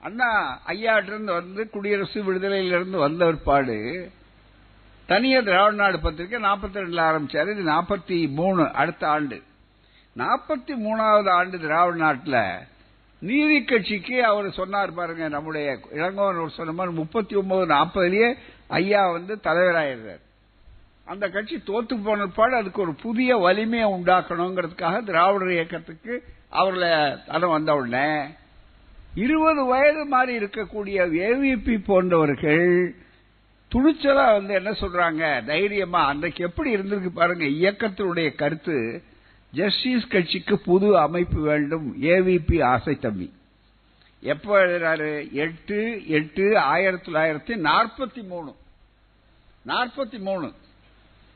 அண்ணா 0.00 0.60
ஐயாட்டிருந்து 0.66 1.32
வந்து 1.32 1.70
குடியரசு 1.70 2.22
விடுதலையிலிருந்து 2.22 2.98
வந்த 3.04 3.24
பிற்பாடு 3.24 4.10
தனியார் 5.10 5.44
திராவிட 5.44 5.76
நாடு 5.76 5.98
பத்திரிகை 6.00 6.38
நாற்பத்தி 6.42 6.78
ரெண்டுல 6.82 7.00
ஆரம்பிச்சாரு. 7.10 7.48
இது 7.54 7.62
நாற்பத்தி 7.70 8.16
மூணு 8.38 8.62
அடுத்த 8.72 9.02
ஆண்டு. 9.08 9.38
நாற்பத்தி 10.16 10.72
மூணாவது 10.84 11.30
ஆண்டு 11.30 11.56
திராவிட 11.58 11.96
நாட்டில் 11.96 12.42
நீதி 13.22 13.56
கட்சிக்கு 13.64 14.16
அவர் 14.24 14.46
சொன்னார் 14.50 14.94
பாருங்க 14.94 15.24
நம்முடைய 15.28 15.66
இளங்கோவன் 15.94 16.54
சொன்ன 16.58 16.72
மாதிரி 16.72 16.94
முப்பத்தி 16.94 17.34
ஒன்பது 17.36 17.64
நாற்பதுலயே 17.74 18.28
ஐயா 18.78 19.02
வந்து 19.10 19.34
தலைவராயிருந்தார் 19.44 20.22
அந்த 21.06 21.24
கட்சி 21.28 21.56
தோத்து 21.66 21.94
போன 22.04 22.26
பாடு 22.38 22.54
அதுக்கு 22.56 22.82
ஒரு 22.82 22.94
புதிய 23.02 23.36
வலிமையை 23.36 23.86
உண்டாக்கணுங்கிறதுக்காக 23.96 25.02
திராவிடர் 25.04 25.52
இயக்கத்துக்கு 25.52 26.14
அவர்களை 26.50 26.90
தடம் 27.26 27.54
வந்த 27.56 27.74
உடனே 27.74 28.08
இருபது 29.14 29.62
வயது 29.64 30.04
மாதிரி 30.14 30.32
இருக்கக்கூடிய 30.38 30.98
ஏவிபி 31.28 31.76
போன்றவர்கள் 31.86 32.68
துணிச்சலா 33.74 34.32
வந்து 34.32 34.54
என்ன 34.54 34.70
சொல்றாங்க? 34.70 35.44
தைரியமா 35.44 36.06
அன்றைக்கு 36.06 36.44
எப்படி 36.44 36.74
இருந்திருக்கு 36.74 37.08
பாருங்க 37.08 37.44
இயக்கத்தினுடைய 37.44 38.34
கருத்து 38.34 39.02
ஜஸ்டிஸ் 39.50 40.08
கட்சிக்கு 40.08 40.58
புது 40.58 40.98
அமைப்பு 40.98 41.40
வேண்டும் 41.40 42.02
ஏவிபி 42.02 42.62
ஆசை 42.62 42.98
தம்பி. 42.98 43.32
எப்போ 44.20 44.58
எழுதுறாரு? 44.58 45.30
எட்டு 45.32 46.08
எட்டு 46.08 46.58
ஆயிரத்தி 46.58 47.12
தொள்ளாயிரத்தி 47.12 47.58
நாற்பத்தி 47.58 48.26
மூணு. 48.26 48.56
நாற்பத்தி 49.66 50.18
மூணு. 50.18 50.52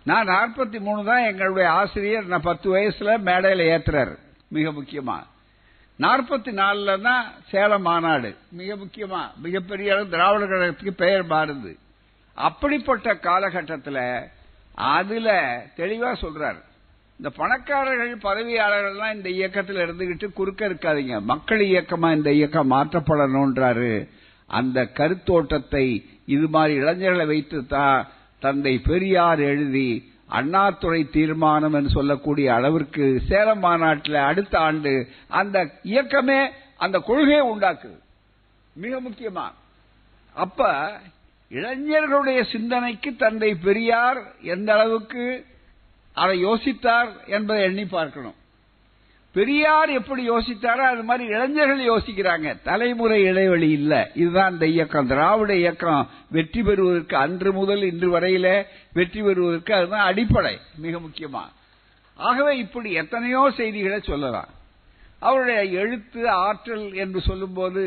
நான் 0.04 0.28
நாற்பத்தி 0.28 0.80
மூணு 0.80 1.04
தான் 1.04 1.24
எங்களுடைய 1.24 1.70
ஆசிரியர். 1.70 2.24
நான் 2.24 2.40
பத்து 2.40 2.76
வயசுல 2.76 3.18
மேடையில் 3.18 3.66
ஏத்துறாரு 3.66 4.18
மிக 4.48 4.72
முக்கியமா. 4.72 5.22
நாற்பத்தி 5.98 6.50
நாலுல 6.52 7.00
தான் 7.00 7.32
சேலம் 7.48 7.82
மாநாடு 7.82 8.36
மிக 8.50 8.74
முக்கியமா. 8.74 9.34
மிகப்பெரிய 9.36 9.92
அளவு 9.92 10.08
திராவிட 10.08 10.44
கழகத்துக்கு 10.46 10.92
பெயர் 10.92 11.26
மாறுது. 11.26 11.82
அப்படிப்பட்ட 12.34 13.14
காலகட்டத்தில் 13.14 14.28
அதுல 14.74 15.56
தெளிவா 15.76 16.14
சொல்றாரு. 16.20 16.62
இந்த 17.16 17.30
பணக்காரர்கள் 17.36 18.16
பதவியாளர்கள்லாம் 18.16 19.14
இந்த 19.14 19.28
இயக்கத்தில் 19.28 19.76
இருந்துகிட்டு 19.76 20.32
குறுக்க 20.32 20.68
இருக்காதீங்க. 20.68 21.20
மக்கள் 21.20 21.60
இயக்கமா 21.60 22.14
இந்த 22.14 22.32
இயக்கம் 22.32 22.70
மாற்றப்படணும்ன்றாரு. 22.70 24.08
அந்த 24.46 24.82
கருத்தோட்டத்தை 24.82 26.04
இது 26.26 26.48
மாதிரி 26.48 26.80
இளைஞர்களை 26.80 27.26
வைத்து 27.26 27.66
தான் 27.66 28.08
தந்தை 28.38 28.78
பெரியார் 28.78 29.40
எழுதி 29.40 30.12
அண்ணாத்துறை 30.30 31.10
தீர்மானம் 31.10 31.72
என்று 31.72 31.90
சொல்லக்கூடிய 31.90 32.54
அளவிற்கு 32.54 33.22
சேலம் 33.28 33.58
மாநாட்டில் 33.58 34.14
அடுத்த 34.14 34.58
ஆண்டு 34.58 35.08
அந்த 35.28 35.70
இயக்கமே 35.82 36.50
அந்த 36.76 36.98
கொள்கையை 36.98 37.50
உண்டாக்குது. 37.50 37.98
மிக 38.72 39.00
முக்கியமா. 39.00 39.52
அப்ப 40.34 40.90
இளைஞர்களுடைய 41.54 42.40
சிந்தனைக்கு 42.52 43.16
தந்தை 43.16 43.54
பெரியார் 43.54 44.20
எந்த 44.42 44.72
அளவுக்கு 44.72 45.24
அதை 46.12 46.44
யோசித்தார் 46.44 47.10
என்பதை 47.26 47.62
எண்ணி 47.62 47.84
பார்க்கணும். 47.84 48.34
பெரியார் 49.34 49.90
எப்படி 49.90 50.22
யோசித்தாரோ 50.30 50.82
அது 50.90 51.02
மாதிரி 51.02 51.24
இளைஞர்கள் 51.30 51.88
யோசிக்கிறாங்க. 51.90 52.48
தலைமுறை 52.62 53.22
இடைவெளி 53.22 53.70
இல்லை. 53.70 54.00
இதுதான் 54.14 54.52
இந்த 54.52 54.66
இயக்கம். 54.66 55.06
திராவிட 55.06 55.52
இயக்கம் 55.56 56.10
வெற்றி 56.30 56.62
பெறுவதற்கு 56.62 57.16
அன்று 57.16 57.52
முதல் 57.52 57.82
இன்று 57.82 58.08
வரையில 58.10 58.48
வெற்றி 58.92 59.22
பெறுவதற்கு 59.22 59.74
அதுதான் 59.74 60.08
அடிப்படை 60.10 60.54
மிக 60.76 60.98
முக்கியமா. 60.98 61.44
ஆகவே 62.16 62.52
இப்படி 62.58 62.92
எத்தனையோ 62.92 63.50
செய்திகளை 63.56 64.00
சொல்லலாம். 64.00 64.50
அவருடைய 65.18 65.60
எழுத்து 65.80 66.30
ஆற்றல் 66.30 66.86
என்று 66.94 67.20
சொல்லும்போது 67.20 67.84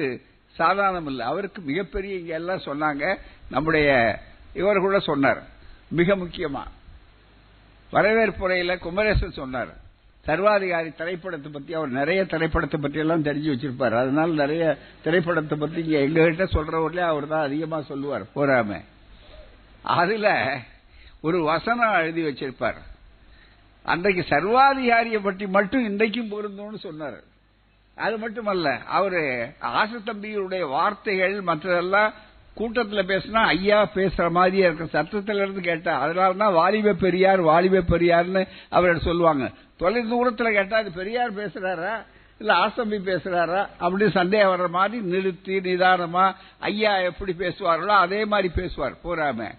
சாதாரணம் 0.58 1.06
இல்லை 1.06 1.26
அவருக்கு 1.26 1.62
மிகப்பெரிய 1.62 2.16
இங்க 2.16 2.34
எல்லாம் 2.34 2.66
சொன்னாங்க. 2.66 3.18
நம்முடைய 3.50 4.20
இவர் 4.54 4.80
கூட 4.80 5.00
சொன்னார். 5.00 5.44
மிக 5.88 6.16
முக்கியமா. 6.16 6.64
வரவேற்புரையில 7.92 8.78
குமரேசன் 8.78 9.32
சொன்னார். 9.32 9.86
சர்வாதிகாரி 10.22 10.92
திரைப்படத்தை 10.92 11.52
பத்தி 11.52 11.74
அவர் 11.74 11.90
நிறைய 11.90 12.26
திரைப்படத்தை 12.26 12.80
பற்றி 12.82 13.00
எல்லாம் 13.00 13.24
தெரிஞ்சு 13.24 13.52
வச்சிருப்பார். 13.54 13.98
அதனால 13.98 14.28
நிறைய 14.28 14.78
திரைப்படத்தை 15.04 15.58
பத்தி 15.58 15.86
இங்க 15.86 15.98
எங்ககிட்ட 15.98 16.46
சொல்றவர்களே 16.48 17.06
அவர் 17.06 17.28
தான் 17.28 17.46
அதிகமா 17.46 17.82
சொல்லுவார். 17.82 18.24
போறாம. 18.36 18.82
அதுல 19.82 20.58
ஒரு 21.22 21.44
வசனம் 21.44 21.94
எழுதி 21.94 22.24
வச்சிருப்பார். 22.24 22.78
அன்றைக்கு 23.84 24.26
சர்வாதிகாரியை 24.36 25.20
பற்றி 25.24 25.48
மட்டும் 25.48 25.86
இன்றைக்கும் 25.86 26.32
பொருந்தோம்னு 26.32 26.78
சொன்னார். 26.78 27.24
அது 27.98 28.18
மட்டுமல்ல 28.18 28.78
அவரு 28.88 29.52
ஆசத்தம்பியுடைய 29.62 30.68
வார்த்தைகள் 30.68 31.44
மற்றதெல்லாம் 31.44 32.14
கூட்டத்துல 32.58 33.02
பேசினா 33.08 33.44
ஐயா 33.46 33.90
பேசுற 33.96 34.32
மாதிரியே 34.32 34.64
இருக்கும் 34.64 34.90
சத்தத்துல 34.94 35.36
இருந்து 35.36 35.62
கேட்டா 35.62 36.06
அதனாலதான் 36.06 36.54
வாலிப 36.54 36.94
பெரியார் 36.94 37.42
வாலிப 37.42 37.98
பெரியார்னு 37.98 38.48
அவர் 38.70 39.00
சொல்லுவாங்க. 39.00 39.52
தொலை 39.78 40.14
தூரத்துல 40.14 40.52
கேட்டா 40.52 40.78
அது 40.78 40.92
பெரியார் 40.92 41.34
பேசுறாரா? 41.34 42.06
இல்ல 42.40 42.54
ஆசம்பி 42.54 42.98
பேசுறாரா? 43.10 43.68
அப்படி 43.78 44.10
சந்தேகம் 44.10 44.52
வர்ற 44.52 44.70
மாதிரி 44.70 45.04
நிறுத்தி 45.04 45.60
நிதானமா 45.60 46.36
ஐயா 46.60 46.96
எப்படி 46.96 47.34
பேசுவார்களோ 47.40 47.96
அதே 47.98 48.26
மாதிரி 48.26 48.54
பேசுவார். 48.56 48.94
போறாம. 49.04 49.52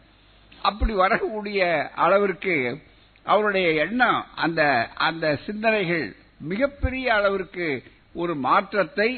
அப்படி 0.62 0.92
வரக்கூடிய 0.92 1.90
அளவிற்கு 1.94 2.78
அவருடைய 3.22 3.68
எண்ணம் 3.68 4.24
அந்த 4.34 4.88
அந்த 4.94 5.36
சிந்தனைகள் 5.46 6.16
மிகப்பெரிய 6.40 7.14
அளவிற்கு 7.14 7.82
ஒரு 8.22 8.34
மாற்றத்தை 8.46 9.10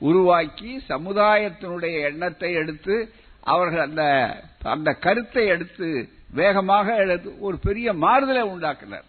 உருவாக்கி 0.00 0.70
சமுதாயத்தினுடைய 0.88 1.94
எண்ணத்தை 2.10 2.50
எடுத்து 2.62 2.94
அவர்கள் 3.52 3.84
அந்த 3.88 4.02
அந்த 4.74 4.90
கருத்தை 5.06 5.44
எடுத்து 5.54 5.88
வேகமாக 6.40 6.96
எடுத்து 7.04 7.30
ஒரு 7.46 7.56
பெரிய 7.66 7.88
மாறுதலை 8.04 8.42
உண்டாக்கினர். 8.52 9.06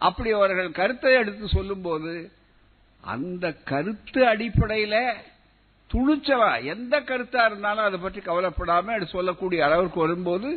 அப்படி 0.00 0.30
அவர்கள் 0.38 0.70
கருத்தை 0.80 1.12
எடுத்து 1.22 1.44
சொல்லும்போது 1.56 2.12
அந்த 3.02 3.46
கருத்து 3.70 4.20
அடிப்படையில் 4.32 5.00
துணிச்சலா 5.90 6.50
எந்த 6.72 6.94
கருத்தா 7.10 7.42
இருந்தாலும் 7.48 7.86
அதை 7.88 7.98
பற்றி 7.98 8.20
கவலைப்படாம 8.20 9.04
சொல்லக்கூடிய 9.14 9.60
அளவிற்கு 9.66 9.98
வரும்போது 10.04 10.48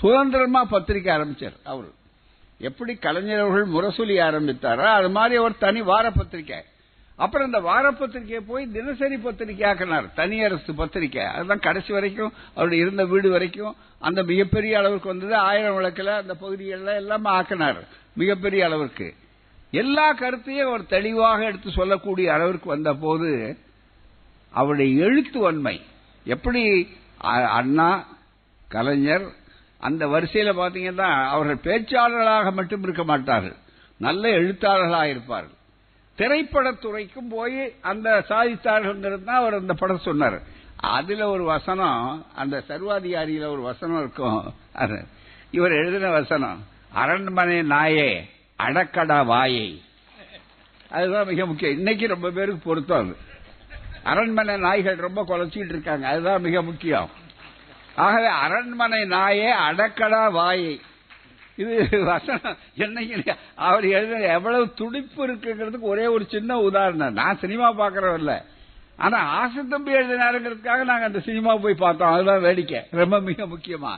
சுதந்திரமா 0.00 0.60
பத்திரிக்கை 0.74 1.10
ஆரம்பிச்சார் 1.16 1.56
அவர். 1.72 1.90
எப்படி 2.68 2.92
கலைஞர் 3.06 3.42
அவர்கள் 3.44 3.72
முரசொலி 3.76 4.16
ஆரம்பித்தாரோ? 4.28 4.86
அது 4.98 5.08
மாதிரி 5.16 5.34
அவர் 5.40 5.62
தனி 5.64 5.80
வார 5.90 6.06
பத்திரிக்கை. 6.10 6.60
அப்புறம் 7.24 7.46
இந்த 7.46 7.60
வார 7.68 7.86
பத்திரிகையை 7.90 8.40
போய் 8.40 8.72
தினசரி 8.76 9.16
பத்திரிகை 9.16 9.64
ஆக்கினார். 9.70 10.06
தனியரசு 10.14 10.72
பத்திரிகை. 10.74 11.24
அதுதான் 11.36 11.66
கடைசி 11.66 11.92
வரைக்கும் 11.92 12.32
அவருடைய 12.52 12.84
இருந்த 12.84 13.04
வீடு 13.12 13.30
வரைக்கும் 13.30 13.74
அந்த 13.98 14.20
மிகப்பெரிய 14.30 14.78
அளவுக்கு 14.80 15.08
வந்தது. 15.08 15.34
ஆயிரம் 15.50 15.74
விளக்கில் 15.74 16.18
அந்த 16.22 16.34
பகுதிகளில் 16.34 16.98
எல்லாமே 17.02 17.30
ஆக்கினார். 17.30 17.80
மிகப்பெரிய 18.20 18.60
அளவிற்கு 18.64 19.08
எல்லா 19.70 20.06
கருத்தையும் 20.12 20.68
அவர் 20.68 20.92
தெளிவாக 20.94 21.44
எடுத்து 21.50 21.70
சொல்லக்கூடிய 21.70 22.32
அளவிற்கு 22.32 22.68
வந்த 22.74 22.94
போது 23.04 23.30
அவருடைய 24.60 25.04
எழுத்து 25.06 25.38
வன்மை. 25.40 25.76
எப்படி 26.34 26.62
அண்ணா 27.58 27.90
கலைஞர் 28.68 29.26
அந்த 29.88 30.02
வரிசையில் 30.08 30.58
பார்த்தீங்கன்னா 30.58 31.10
அவர்கள் 31.34 31.64
பேச்சாளர்களாக 31.66 32.52
மட்டும் 32.52 32.82
இருக்க 32.82 33.04
மாட்டார்கள். 33.04 33.56
நல்ல 34.06 34.24
எழுத்தாளர்களாக 34.38 35.12
இருப்பார்கள். 35.14 35.58
திரைப்படத்துறைக்கும் 36.20 37.28
போய் 37.30 37.74
அந்த 37.80 38.24
சாதித்தார்கள் 38.28 39.24
தான் 39.24 39.36
அவர் 39.36 39.54
அந்த 39.54 39.74
படம் 39.74 39.98
சொன்னார். 39.98 40.42
அதுல 40.76 41.28
ஒரு 41.28 41.44
வசனம் 41.44 42.26
அந்த 42.34 42.64
சர்வாதிகாரியில 42.68 43.46
ஒரு 43.46 43.60
வசனம் 43.60 43.98
இருக்கும். 43.98 44.54
இவர் 45.50 45.70
எழுதின 45.70 46.10
வசனம் 46.10 46.64
அரண்மனை 46.92 47.58
நாயே 47.58 48.28
அடக்கடா 48.62 49.24
வாயை. 49.24 49.82
அதுதான் 50.90 51.26
மிக 51.26 51.46
முக்கியம். 51.46 51.76
இன்னைக்கு 51.76 52.06
ரொம்ப 52.06 52.30
பேருக்கு 52.30 52.60
பொருத்தம் 52.64 53.04
அது. 53.04 53.16
அரண்மனை 54.02 54.56
நாய்கள் 54.56 54.96
ரொம்ப 54.96 55.24
குலைச்சிட்டு 55.24 55.68
இருக்காங்க. 55.68 56.08
அதுதான் 56.08 56.40
மிக 56.40 56.62
முக்கியம். 56.62 57.10
ஆகவே 57.94 58.26
அரண்மனை 58.26 59.02
நாயே 59.02 59.50
அடக்கடா 59.68 60.30
வாயை. 60.30 60.80
இது 61.62 62.04
வசனம். 62.04 62.56
என்னைக்கு 62.84 63.34
அவர் 63.68 63.86
எழுத 63.96 64.14
எவ்வளவு 64.36 64.66
துடிப்பு 64.80 65.20
இருக்குங்கிறதுக்கு 65.26 65.90
ஒரே 65.92 66.06
ஒரு 66.14 66.24
சின்ன 66.34 66.58
உதாரணம். 66.68 67.18
நான் 67.20 67.40
சினிமா 67.44 67.68
பார்க்கறவன் 67.80 68.20
இல்ல 68.22 68.34
ஆனா 69.04 69.18
ஆசத்தம்பி 69.40 69.90
எழுதினாருங்கிறதுக்காக 69.98 70.82
நாங்க 70.90 71.04
அந்த 71.10 71.20
சினிமா 71.28 71.52
போய் 71.56 71.82
பார்த்தோம். 71.84 72.12
அதுதான் 72.14 72.44
வேடிக்கை. 72.46 72.80
ரொம்ப 73.00 73.20
மிக 73.28 73.46
முக்கியமா. 73.52 73.92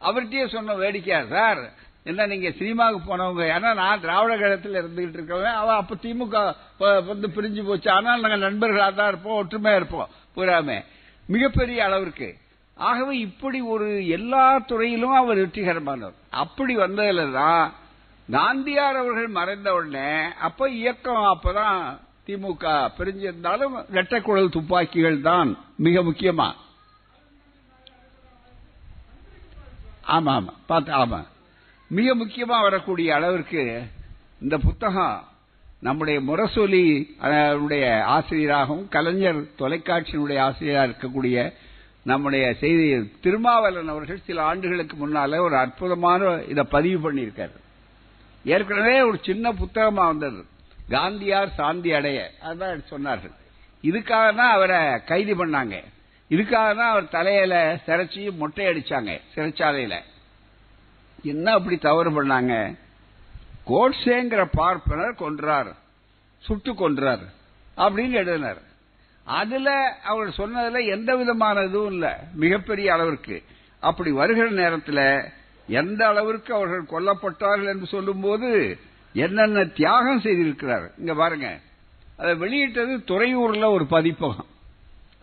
அவர்கிட்டயே 0.00 0.44
சொன்ன 0.54 0.74
வேடிக்கையா 0.82 1.20
சார் 1.34 1.62
என்ன 2.10 2.26
நீங்க 2.30 2.48
சினிமாவுக்கு 2.60 3.04
போனவங்க? 3.08 3.42
ஏன்னா 3.56 3.70
நான் 3.80 4.00
திராவிட 4.00 4.32
கழகத்தில் 4.36 4.78
இருந்துகிட்டு 4.80 5.16
இருக்கவன். 5.18 5.56
அவன் 5.60 5.80
அப்ப 5.80 5.96
திமுக 6.02 6.38
வந்து 7.10 7.28
பிரிஞ்சு 7.36 7.62
போச்சு. 7.66 7.88
ஆனால் 7.90 8.24
நாங்கள் 8.24 8.46
நண்பர்களாக 8.46 8.92
தான் 8.92 9.10
இருப்போம் 9.12 9.38
ஒற்றுமையா 9.42 9.76
இருப்போம். 9.76 10.08
பூராமே 10.36 10.78
மிகப்பெரிய 11.26 11.80
அளவிற்கு 11.84 12.28
ஆகவே 12.76 13.18
இப்படி 13.18 13.60
ஒரு 13.64 13.86
எல்லா 14.08 14.44
துறையிலும் 14.60 15.14
அவர் 15.14 15.40
வெற்றிகரமானவர். 15.40 16.16
அப்படி 16.34 16.76
வந்ததுல 16.76 17.24
தான் 17.32 17.64
காந்தியார் 18.28 18.96
அவர்கள் 18.96 19.28
மறைந்த 19.30 19.74
உடனே 19.74 20.10
அப்ப 20.40 20.68
இயக்கம் 20.76 21.24
அப்பதான் 21.32 21.78
திமுக 22.26 22.64
பிரிஞ்சிருந்தாலும் 22.98 23.74
இரட்டைக்குழல் 23.90 24.50
துப்பாக்கிகள் 24.50 25.20
தான் 25.22 25.48
மிக 25.76 26.02
முக்கியமா. 26.02 26.48
ஆமா 30.08 30.32
ஆமா 30.36 30.52
பார்த்து 30.66 30.92
ஆமா. 30.94 31.20
மிக 31.90 32.14
முக்கியமா 32.14 32.56
வரக்கூடிய 32.62 33.14
அளவிற்கு 33.14 33.62
இந்த 34.42 34.56
புத்தகம் 34.58 35.18
நம்முடைய 35.80 36.18
முரசொலி 36.20 36.84
ஆசிரியராகவும் 38.14 38.88
கலைஞர் 38.88 39.40
தொலைக்காட்சியினுடைய 39.58 40.38
ஆசிரியராக 40.40 40.88
இருக்கக்கூடிய 40.88 41.36
நம்முடைய 42.04 42.54
செய்தி 42.54 43.10
திருமாவளவன் 43.20 43.88
அவர்கள் 43.88 44.22
சில 44.24 44.42
ஆண்டுகளுக்கு 44.42 45.08
முன்னால 45.08 45.40
ஒரு 45.40 45.56
அற்புதமான 45.56 46.42
இதை 46.48 46.64
பதிவு 46.64 47.12
பண்ணியிருக்காரு. 47.12 47.52
ஏற்கனவே 48.44 49.00
ஒரு 49.00 49.18
சின்ன 49.22 49.52
புத்தகமா 49.52 49.92
வந்தது. 49.92 50.44
காந்தியார் 50.88 51.54
சாந்தி 51.54 51.92
அடைய. 51.92 52.30
அதான் 52.42 52.84
சொன்னார்கள். 52.90 53.34
இதுக்காக 53.82 54.34
தான் 54.34 54.52
அவரை 54.52 55.04
கைது 55.04 55.46
பண்ணாங்க. 55.46 55.84
இதுக்காக 56.30 56.50
தான் 56.50 56.90
அவர் 56.90 57.08
தலையில 57.08 57.80
சிறைச்சி 57.86 58.36
மொட்டை 58.36 58.66
அடிச்சாங்க 58.66 59.20
சிறைச்சாலையில. 59.34 59.98
என்ன 61.22 61.52
அப்படி 61.52 61.76
தவறு 61.76 62.10
பண்ணாங்க? 62.10 62.78
கோட்ஸேங்கிற 63.66 64.48
பார்ப்பனர் 64.52 65.14
கொன்றார் 65.14 65.72
சுட்டு 66.38 66.72
கொன்றார் 66.72 67.24
அப்படின்னு 67.76 68.10
எழுதினார். 68.10 68.62
அதுல 69.24 69.98
அவர் 70.04 70.28
சொன்னதுல 70.28 70.86
எந்த 70.86 71.16
விதமான 71.16 71.62
இதுவும் 71.62 71.92
இல்லை. 71.92 72.10
மிகப்பெரிய 72.34 72.92
அளவிற்கு. 72.92 73.42
அப்படி 73.80 74.10
வருகிற 74.10 74.50
நேரத்தில் 74.50 75.32
எந்த 75.66 76.06
அளவிற்கு 76.06 76.54
அவர்கள் 76.54 76.84
கொல்லப்பட்டார்கள் 76.84 77.66
என்று 77.66 77.86
சொல்லும்போது 77.86 78.78
என்னென்ன 79.12 79.64
தியாகம் 79.64 80.20
செய்திருக்கிறார். 80.20 80.90
இங்க 80.98 81.14
பாருங்க. 81.14 81.60
அதை 82.16 82.34
வெளியிட்டது 82.34 82.96
துறையூர்ல 82.96 83.64
ஒரு 83.64 83.86
பதிப்பகம். 83.86 84.46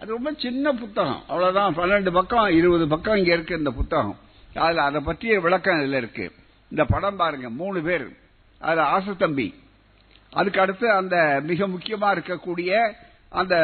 அது 0.01 0.11
ரொம்ப 0.11 0.33
சின்ன 0.37 0.71
புத்தகம். 0.71 1.23
அவ்வளவுதான். 1.27 1.77
பன்னெண்டு 1.77 2.11
பக்கம் 2.11 2.47
இருபது 2.47 2.87
பக்கம் 2.87 3.15
இங்க 3.15 3.33
இருக்கு 3.33 3.57
இந்த 3.57 3.71
புத்தகம். 3.71 4.17
அதுல 4.55 4.83
அதை 4.83 5.01
பற்றிய 5.01 5.39
விளக்கம் 5.39 5.79
இதுல 5.79 5.97
இருக்கு. 5.97 6.31
இந்த 6.69 6.85
படம் 6.85 7.15
பாருங்க. 7.15 7.49
மூணு 7.49 7.81
பேர். 7.81 8.17
அதுல 8.59 8.83
ஆசத்தம்பி 8.83 9.53
அதுக்கு 10.31 10.61
அடுத்து 10.61 10.91
அந்த 10.91 11.39
மிக 11.43 11.67
முக்கியமா 11.67 12.13
இருக்கக்கூடிய 12.17 12.93
அந்த 13.29 13.55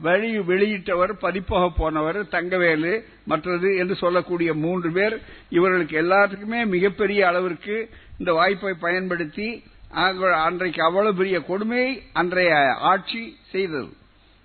வழி 0.00 0.38
வெளியிட்டவர் 0.38 1.12
பதிப்பாக 1.12 1.70
போனவர் 1.76 2.18
தங்கவேலு 2.22 3.04
மற்றது 3.24 3.76
என்று 3.76 3.94
சொல்லக்கூடிய 3.94 4.54
மூன்று 4.54 4.92
பேர் 4.92 5.16
இவர்களுக்கு 5.50 6.02
எல்லாத்துக்குமே 6.02 6.66
மிகப்பெரிய 6.66 7.26
அளவிற்கு 7.26 7.76
இந்த 8.18 8.32
வாய்ப்பை 8.32 8.74
பயன்படுத்தி 8.74 9.48
அன்றைக்கு 9.90 10.82
அவ்வளவு 10.82 11.16
பெரிய 11.16 11.40
கொடுமையை 11.40 12.02
அன்றைய 12.12 12.52
ஆட்சி 12.90 13.22
செய்தது. 13.50 13.90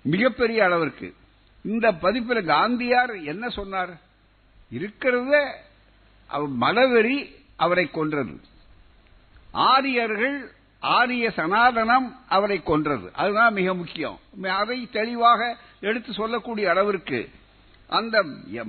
மிகப்பெரிய 0.04 0.64
அளவிற்கு. 0.64 1.14
இந்த 1.64 1.92
பதிப்பில் 2.04 2.48
காந்தியார் 2.48 3.24
என்ன 3.24 3.48
சொன்னார்? 3.48 3.92
இருக்கிறத 4.78 5.34
மலவெறி 6.60 7.18
அவரை 7.56 7.86
கொன்றது. 7.90 8.34
ஆரியர்கள் 9.52 10.38
ஆரிய 10.84 11.32
சனாதனம் 11.36 12.08
அவரை 12.28 12.62
கொன்றது. 12.62 13.10
அதுதான் 13.12 13.52
மிக 13.52 13.74
முக்கியம். 13.74 14.18
அதை 14.48 14.88
தெளிவாக 14.92 15.56
எடுத்து 15.80 16.12
சொல்லக்கூடிய 16.12 16.70
அளவிற்கு 16.70 17.28
அந்த 17.88 18.24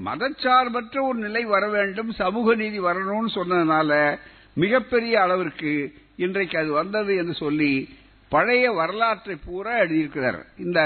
மதச்சார்பற்ற 0.05 1.01
ஒரு 1.01 1.19
நிலை 1.19 1.43
வர 1.45 1.67
வேண்டும் 1.67 2.11
சமூக 2.11 2.55
நீதி 2.55 2.79
வரணும்னு 2.79 3.31
சொன்னதுனால 3.35 4.19
மிகப்பெரிய 4.53 5.21
அளவிற்கு 5.21 5.93
இன்றைக்கு 6.15 6.57
அது 6.57 6.71
வந்தது 6.71 7.15
என்று 7.15 7.33
சொல்லி 7.33 7.97
பழைய 8.29 8.71
வரலாற்றை 8.71 9.35
பூரா 9.45 9.71
எழுதியிருக்கிறார். 9.71 10.41
இந்த 10.57 10.81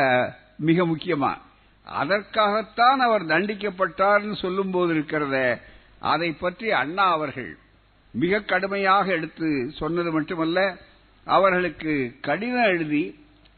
மிக 0.57 0.85
முக்கியமா. 0.85 1.33
அதற்காகத்தான் 1.85 2.99
அவர் 2.99 3.25
தண்டிக்கப்பட்டார்னு 3.25 4.35
சொல்லும் 4.35 4.71
போது 4.71 4.93
இருக்கிறத 4.93 5.61
அதை 5.99 6.31
பற்றி 6.31 6.71
அண்ணா 6.71 7.11
அவர்கள் 7.11 7.57
மிக 8.11 8.39
கடுமையாக 8.39 9.11
எடுத்து 9.11 9.71
சொன்னது 9.77 10.11
மட்டுமல்ல 10.11 10.59
அவர்களுக்கு 11.35 11.93
கடிதம் 12.21 12.63
எழுதி 12.63 13.03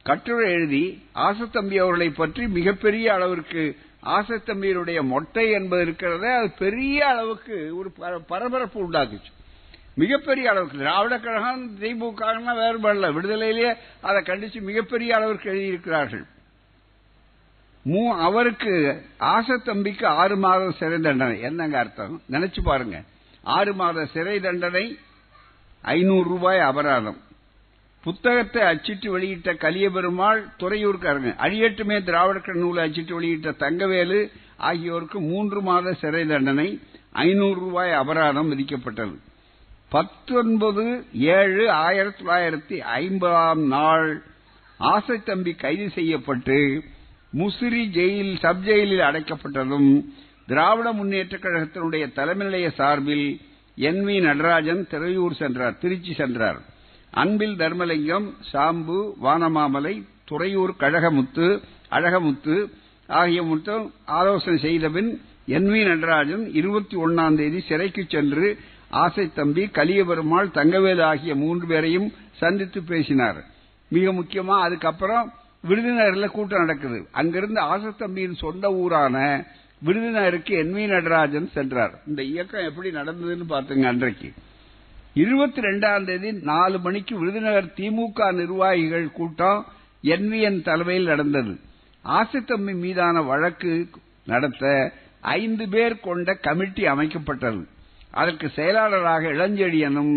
கட்டுரை 0.04 0.51
எழுதி 0.51 0.84
ஆசத்தம்பி 1.16 1.75
அவர்களை 1.80 2.10
பற்றி 2.10 2.48
மிகப்பெரிய 2.48 3.13
அளவிற்கு 3.13 3.63
ஆசத்தம்பியருடைய 4.06 5.01
மொட்டை 5.04 5.51
என்பது 5.51 5.84
இருக்கிறத 5.86 6.38
அது 6.38 6.51
பெரிய 6.58 7.08
அளவுக்கு 7.08 7.56
ஒரு 7.78 7.92
பரபரப்பு 8.28 8.80
உண்டாக்குச்சு. 8.84 9.32
மிகப்பெரிய 9.94 10.50
அளவுக்கு. 10.50 10.78
திராவிட 10.78 11.20
கழகம் 11.20 11.80
திமுக 11.80 12.22
வேறுபடல 12.62 13.12
விடுதலையிலேயே 13.13 13.74
அதை 14.01 14.22
கண்டிச்சு 14.22 14.62
மிகப்பெரிய 14.62 15.16
அளவிற்கு 15.16 15.51
எழுதியிருக்கிறார்கள். 15.54 16.25
அவருக்கு 18.28 19.06
ஆசத்தம்பிக்கு 19.20 20.06
ஆறு 20.06 20.38
மாதம் 20.38 20.78
சிறை 20.80 21.00
தண்டனை. 21.00 21.42
என்னங்க 21.42 21.80
அர்த்தம்? 21.80 22.22
நினைச்சு 22.32 22.62
பாருங்க. 22.63 23.01
ஆறு 23.44 23.74
மாத 23.74 24.06
சிறை 24.06 24.40
தண்டனை 24.40 24.98
ஐநூறு 25.82 26.30
ரூபாய் 26.30 26.60
அபராதம். 26.60 27.20
புத்தகத்தை 28.03 28.62
அச்சிட்டு 28.62 29.08
வெளியிட்ட 29.12 29.51
கலியபெருமாள் 29.53 30.39
துறையூர்காரங்க. 30.60 31.31
அழியட்டுமே 31.46 31.98
திராவிடக்கர் 32.03 32.62
நூலை 32.63 32.84
அச்சிட்டு 32.84 33.13
வெளியிட்ட 33.20 33.50
தங்கவேலு 33.63 34.20
ஆகியோருக்கு 34.70 35.20
மூன்று 35.20 35.62
மாத 35.62 35.93
சிறை 35.93 36.25
தண்டனை 36.25 36.80
ஐநூறு 37.12 37.60
ரூபாய் 37.60 37.91
அபராதம் 37.91 38.49
விதிக்கப்பட்டது. 38.52 39.15
பத்தொன்பது 39.89 40.84
ஏழு 41.12 41.71
ஆயிரத்தி 41.71 42.23
தொள்ளாயிரத்தி 42.23 42.78
ஐம்பதாம் 42.99 43.63
நாள் 43.67 44.10
ஆசைத்தம்பி 44.80 45.56
கைது 45.56 45.89
செய்யப்பட்டு 45.89 46.84
முசிறி 47.39 47.84
ஜெயில் 47.97 48.34
சப் 48.39 48.63
ஜெயிலில் 48.63 49.08
அடைக்கப்பட்டதும் 49.10 49.89
திராவிட 50.47 50.91
முன்னேற்ற 50.91 51.38
கழகத்தினுடைய 51.38 52.13
தலைமை 52.13 52.45
நிலைய 52.47 52.69
சார்பில் 52.69 53.28
என் 53.76 54.02
வி 54.06 54.15
நடராஜன் 54.21 54.88
திரையூர் 54.91 55.39
சென்றார் 55.41 55.78
திருச்சி 55.78 56.13
சென்றார். 56.13 56.60
அன்பில் 57.12 57.56
தர்மலிங்கம் 57.56 58.28
சாம்பு 58.52 58.97
வானமாமலை 59.24 60.04
துறையூர் 60.30 60.74
கழகமுத்து 60.80 61.62
அழகமுத்து 61.91 62.56
ஆகிய 63.08 63.43
மட்டும் 63.43 63.93
ஆலோசனை 64.06 64.60
செய்தபின் 64.60 65.21
என் 65.45 65.67
வி 65.69 65.88
நடராஜன் 65.88 66.54
இருபத்தி 66.54 66.97
ஒன்னாம் 66.97 67.36
தேதி 67.36 67.60
சிறைக்கு 67.60 68.06
சென்று 68.08 68.58
ஆசை 68.89 69.34
தம்பி 69.34 69.63
கலியபெருமாள் 69.65 70.47
தங்கவேலு 70.54 71.02
ஆகிய 71.02 71.36
மூன்று 71.36 71.67
பேரையும் 71.67 72.13
சந்தித்து 72.32 72.82
பேசினார். 72.82 73.43
மிக 73.89 74.12
முக்கியமா 74.12 74.60
அதுக்கப்புறம் 74.62 75.34
விருதுநகர்ல 75.67 76.28
கூட்டம் 76.28 76.60
நடக்குது. 76.60 77.08
அங்கிருந்து 77.12 77.62
ஆசத்தம்பியின் 77.62 78.36
சொந்த 78.36 78.74
ஊரான 78.74 79.45
விருதுநகருக்கு 79.86 80.54
என் 80.62 80.74
வி 80.74 80.88
நடராஜன் 80.88 81.50
சென்றார். 81.52 82.02
இந்த 82.08 82.24
இயக்கம் 82.24 82.65
எப்படி 82.65 82.89
நடந்ததுன்னு 82.89 83.47
பாத்துங்க 83.50 83.86
அன்றைக்கு. 83.86 84.34
இருபத்தி 85.13 85.62
ரெண்டாம் 85.62 86.04
தேதி 86.06 86.32
நாலு 86.32 86.80
மணிக்கு 86.80 87.19
விருதுநகர் 87.19 87.74
திமுக 87.76 88.34
நிர்வாகிகள் 88.34 89.12
கூட்டம் 89.12 89.65
என்விஎன் 90.04 90.62
தலைமையில் 90.62 91.06
நடந்தது. 91.06 91.60
ஆசித்தம்பி 92.06 92.74
மீதான 92.76 93.21
வழக்கு 93.21 93.89
நடத்த 94.26 94.93
ஐந்து 95.21 95.69
பேர் 95.69 96.00
கொண்ட 96.00 96.34
கமிட்டி 96.34 96.84
அமைக்கப்பட்டது. 96.86 97.62
அதற்கு 98.12 98.50
செயலாளராக 98.50 99.28
இளஞ்செழியனும் 99.28 100.13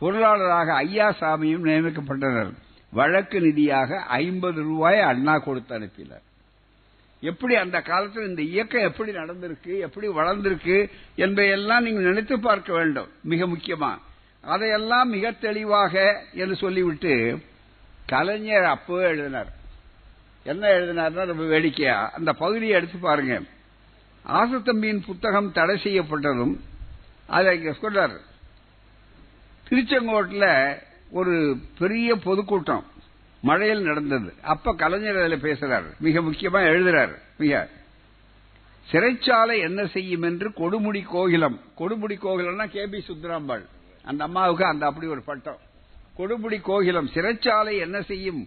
பொருளாளராக 0.00 0.68
ஐயாசாமியும் 0.84 1.66
நியமிக்கப்பட்டனர். 1.70 2.52
வழக்கு 2.92 3.40
நிதியாக 3.40 3.98
ஐம்பது 3.98 4.62
ரூபாய் 4.62 5.00
அண்ணா 5.00 5.38
கொடுத்து 5.38 5.74
அனுப்பினார். 5.74 6.24
எப்படி 7.20 7.54
அந்த 7.56 7.80
காலத்தில் 7.80 8.28
இந்த 8.28 8.42
இயக்கம் 8.42 8.82
எப்படி 8.82 9.12
நடந்திருக்கு 9.12 9.78
எப்படி 9.78 10.08
வளர்ந்திருக்கு 10.08 10.90
என்பதையெல்லாம் 11.14 11.82
நீங்கள் 11.82 12.02
நினைத்து 12.02 12.40
பார்க்க 12.40 12.72
வேண்டும். 12.72 13.08
மிக 13.22 13.46
முக்கியமாக 13.46 14.12
அதையெல்லாம் 14.44 15.08
மிக 15.08 15.30
தெளிவாக 15.30 16.22
என்று 16.32 16.56
சொல்லிவிட்டு 16.56 17.38
கலைஞர் 18.06 18.64
அப்போ 18.64 19.00
எழுதினார். 19.00 19.52
என்ன 20.44 20.68
எழுதினார்னா 20.68 21.26
ரொம்ப 21.26 21.44
வேடிக்கையா? 21.44 22.10
அந்த 22.14 22.32
பகுதியை 22.32 22.74
எடுத்து 22.74 22.98
பாருங்க. 22.98 23.40
ஆசத்தம்பியின் 24.28 25.04
புத்தகம் 25.06 25.52
தடை 25.52 25.80
செய்யப்பட்டதும் 25.82 26.56
அதை 27.26 27.58
இங்க 27.58 27.70
சொல்றார். 27.70 28.16
திருச்செங்கோட்டில் 29.70 30.78
ஒரு 31.10 31.56
பெரிய 31.78 32.16
பொதுக்கூட்டம் 32.16 32.84
மழையில் 33.40 33.82
நடந்தது. 33.82 34.34
அப்ப 34.42 34.74
கலைஞர் 34.74 35.16
அதில் 35.16 35.42
பேசுறார். 35.42 35.98
மிக 35.98 36.20
முக்கியமா 36.20 36.62
எழுதுறார். 36.64 37.18
மிக. 37.38 37.68
சிறைச்சாலை 38.92 39.58
என்ன 39.58 39.86
செய்யும் 39.86 40.22
என்று 40.22 40.48
கொடுமுடி 40.48 41.04
கோகிலம். 41.14 41.60
கொடுமுடி 41.78 42.16
கோகிலம்னா 42.22 42.68
கே 42.68 42.86
பி 42.86 43.04
சுந்தராம்பாள் 43.08 43.64
அந்த 44.10 44.20
அம்மாவுக்கு 44.28 44.64
அந்த 44.72 44.84
அப்படி 44.90 45.06
ஒரு 45.14 45.22
பட்டம். 45.30 45.60
கொடுமுடி 46.18 46.58
கோகிலம் 46.68 47.12
சிறைச்சாலை 47.14 47.74
என்ன 47.86 47.98
செய்யும்? 48.10 48.42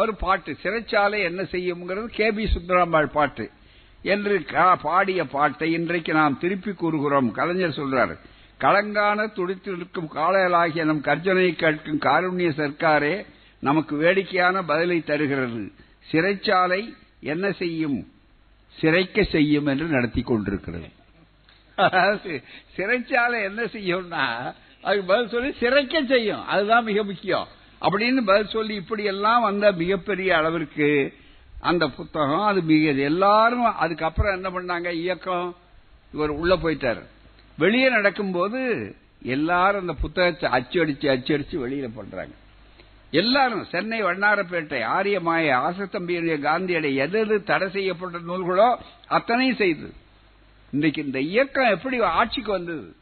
ஒரு 0.00 0.12
பாட்டு 0.22 0.52
சிறைச்சாலை 0.62 1.18
என்ன 1.28 1.42
செய்யும்ங்கிறது 1.54 2.06
கே 2.18 2.28
பி 2.36 2.44
சுந்தராம்பாள் 2.54 3.14
பாட்டு. 3.16 3.44
என்று 4.12 4.34
பாடிய 4.82 5.20
பாட்டை 5.34 5.68
இன்றைக்கு 5.78 6.12
நாம் 6.20 6.38
திருப்பி 6.42 6.72
கூறுகிறோம். 6.72 7.28
கலைஞர் 7.38 7.78
சொல்றாரு 7.80 8.14
களங்கான 8.64 9.18
துடித்திருக்கும் 9.36 10.08
காளையலாகிய 10.16 10.84
நம் 10.88 11.06
கர்ஜனை 11.08 11.46
கேட்கும் 11.62 12.02
காருண்ய 12.06 12.50
சர்க்காரே 12.60 13.14
நமக்கு 13.68 13.94
வேடிக்கையான 14.02 14.62
பதிலை 14.70 14.98
தருகிறது. 15.10 15.62
சிறைச்சாலை 16.10 16.82
என்ன 17.32 17.44
செய்யும்? 17.60 17.98
சிறைக்க 18.76 19.22
செய்யும் 19.34 19.68
என்று 19.72 19.86
நடத்தி 19.94 20.22
கொண்டிருக்கிறது. 20.22 20.88
சிறைச்சாலை 22.76 23.40
என்ன 23.48 23.62
செய்யும்னா 23.74 24.24
அதுக்கு 24.82 25.06
பதில் 25.06 25.28
சொல்லி 25.28 25.52
சிறைக்க 25.52 26.04
செய்யும். 26.04 26.46
அதுதான் 26.46 26.84
மிக 26.84 27.02
முக்கியம். 27.02 27.48
அப்படின்னு 27.80 28.20
பதில் 28.20 28.48
சொல்லி 28.48 28.74
இப்படி 28.74 29.04
எல்லாம் 29.04 29.42
வந்த 29.42 29.72
மிகப்பெரிய 29.72 30.36
அளவிற்கு 30.36 31.12
அந்த 31.60 31.88
புத்தகம் 31.88 32.40
அது 32.40 32.62
மிக 32.62 32.90
எல்லாரும் 32.90 33.64
அதுக்கப்புறம் 33.64 34.34
என்ன 34.34 34.48
பண்ணாங்க? 34.50 34.90
இயக்கம். 34.90 35.56
இவர் 36.14 36.30
உள்ள 36.30 36.56
போயிட்டார். 36.56 37.02
வெளியே 37.58 37.88
நடக்கும்போது 37.88 38.60
எல்லாரும் 39.22 39.80
அந்த 39.80 39.92
புத்தகத்தை 39.92 40.50
அச்சடிச்சு 40.50 41.06
அச்சடிச்சு 41.14 41.56
வெளியில 41.64 41.88
பண்றாங்க 41.94 42.34
எல்லாரும் 43.10 43.64
சென்னை 43.64 44.04
வண்ணாரப்பேட்டை 44.04 44.78
ஆரியமாய 44.96 45.46
ஆசத்தம்பியுடைய 45.68 46.36
காந்தியடை 46.46 46.94
எது 46.94 47.18
எது 47.20 47.44
தடை 47.44 47.70
செய்யப்பட்ட 47.70 48.18
நூல்களோ 48.18 48.76
அத்தனையும் 49.08 49.56
செய்து 49.56 49.92
இன்றைக்கு 50.72 51.04
இந்த 51.04 51.20
இயக்கம் 51.20 51.70
எப்படி 51.70 52.00
ஆட்சிக்கு 52.00 52.52
வந்தது? 52.52 52.94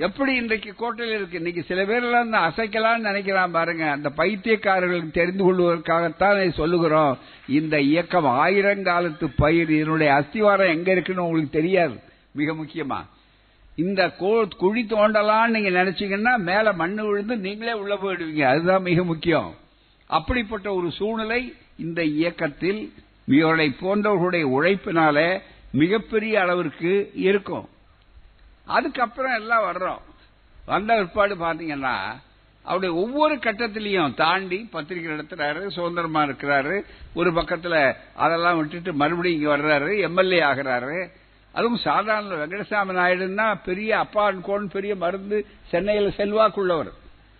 எப்படி 0.00 0.34
இன்றைக்கு 0.34 0.74
கோட்டையில் 0.74 1.14
இருக்கு? 1.14 1.36
இன்னைக்கு 1.36 1.62
சில 1.62 1.84
பேர்லாம் 1.84 2.24
இந்த 2.24 2.38
அசைக்கலாம்னு 2.38 3.12
நினைக்கிறான் 3.12 3.50
பாருங்க. 3.50 3.90
அந்த 3.90 4.10
பைத்தியக்காரர்களுக்கு 4.16 5.10
தெரிந்து 5.10 5.44
கொள்வதற்காகத்தான் 5.44 6.52
சொல்லுகிறோம். 6.52 7.18
இந்த 7.48 7.80
இயக்கம் 7.80 8.24
ஆயிரங்காலத்து 8.24 9.32
பயிர் 9.36 9.70
இதனுடைய 9.70 10.12
அஸ்திவாரம் 10.12 10.74
எங்க 10.74 10.90
இருக்குன்னு 10.90 11.24
உங்களுக்கு 11.24 11.58
தெரியாது. 11.58 11.94
மிக 12.32 12.52
முக்கியமா. 12.52 13.04
இந்த 13.76 14.06
கோ- 14.06 14.48
குழி 14.58 14.86
தோண்டலாம்னு 14.88 15.46
நீங்க 15.46 15.84
நினைச்சீங்கன்னா 15.84 16.36
மேல 16.36 16.72
மண்ணு 16.72 17.06
விழுந்து 17.06 17.36
நீங்களே 17.36 17.72
உள்ள 17.72 17.94
போயிடுவீங்க. 17.94 18.42
அதுதான் 18.42 18.82
மிக 18.82 19.04
முக்கியம். 19.04 19.54
அப்படிப்பட்ட 20.06 20.74
ஒரு 20.74 20.90
சூழ்நிலை 20.90 21.54
இந்த 21.76 22.04
இயக்கத்தில் 22.04 22.92
இவர்களை 23.26 23.74
போன்றவர்களுடைய 23.80 24.44
உழைப்பினால 24.44 25.40
மிகப்பெரிய 25.72 26.40
அளவிற்கு 26.40 27.10
இருக்கும். 27.14 27.68
அதுக்கப்புறம் 28.68 29.34
எல்லாம் 29.34 29.64
வர்றோம். 29.64 30.02
வந்த 30.66 30.94
பிற்பாடு 30.94 31.34
பாத்தீங்கன்னா 31.34 31.96
அவருடைய 32.62 32.94
ஒவ்வொரு 32.94 33.34
கட்டத்திலையும் 33.34 34.14
தாண்டி 34.14 34.68
பத்திரிகை 34.70 35.12
நடத்துறாரு 35.12 35.68
சுதந்திரமா 35.68 36.22
இருக்கிறாரு. 36.22 36.82
ஒரு 37.14 37.30
பக்கத்துல 37.30 37.96
அதெல்லாம் 38.14 38.56
விட்டுட்டு 38.56 38.92
மறுபடியும் 38.92 39.40
இங்க 39.40 39.56
வர்றாரு 39.56 40.00
எம்எல்ஏ 40.00 40.40
ஆகிறாரு. 40.40 41.10
அதுவும் 41.52 41.76
சாதாரண 41.76 42.34
வெங்கடசாமி 42.34 42.96
நாயுடுன்னா 42.96 43.58
பெரிய 43.64 43.98
அப்பான் 43.98 44.40
கோன் 44.40 44.68
பெரிய 44.68 44.96
மருந்து 44.96 45.46
சென்னையில் 45.68 46.14
செல்வாக்குள்ளவர். 46.16 46.92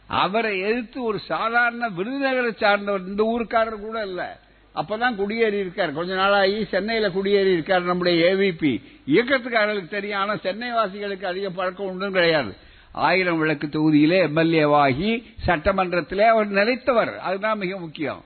அவரை 0.06 0.60
எதிர்த்து 0.60 1.02
ஒரு 1.02 1.18
சாதாரண 1.18 1.88
விருதுநகரை 1.88 2.56
சார்ந்தவர் 2.56 3.06
இந்த 3.06 3.22
ஊருக்காரர் 3.22 3.80
கூட 3.86 4.02
இல்லை. 4.02 4.26
அப்பதான் 4.74 5.14
குடியேறி 5.14 5.58
இருக்கார். 5.58 5.92
கொஞ்ச 5.92 6.14
நாளாகி 6.14 6.64
சென்னையில 6.64 7.08
குடியேறி 7.08 7.52
இருக்கார் 7.52 7.82
நம்முடைய 7.82 8.34
ஏவிபி 8.34 8.82
இயக்கத்துக்காரர்களுக்கு 9.06 9.88
தெரியும். 9.88 10.18
ஆனா 10.18 10.36
சென்னை 10.36 10.72
வாசிகளுக்கு 10.72 11.26
அதிக 11.26 11.50
பழக்கம் 11.50 11.86
ஒன்றும் 11.86 12.12
கிடையாது. 12.12 12.56
ஆயிரம் 12.92 13.38
விளக்கு 13.38 13.66
தொகுதியிலே 13.66 14.18
எம்எல்ஏவாகி 14.28 15.24
சட்டமன்றத்திலே 15.46 16.26
அவர் 16.26 16.48
நிலைத்தவர். 16.50 17.18
அதுதான் 17.18 17.58
மிக 17.58 17.78
முக்கியம். 17.78 18.24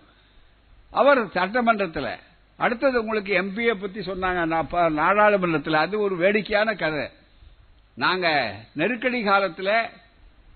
அவர் 0.91 1.31
சட்டமன்றத்தில் 1.31 2.15
அடுத்தது 2.57 3.01
உங்களுக்கு 3.01 3.43
எம்பியை 3.43 3.75
பத்தி 3.75 4.01
சொன்னாங்க. 4.01 4.47
நான் 4.47 4.93
நாடாளுமன்றத்தில். 4.93 5.75
அது 5.75 6.01
ஒரு 6.01 6.17
வேடிக்கையான 6.17 6.75
கதை. 6.75 7.09
நாங்க 7.95 8.55
நெருக்கடி 8.73 9.23
காலத்தில் 9.23 9.75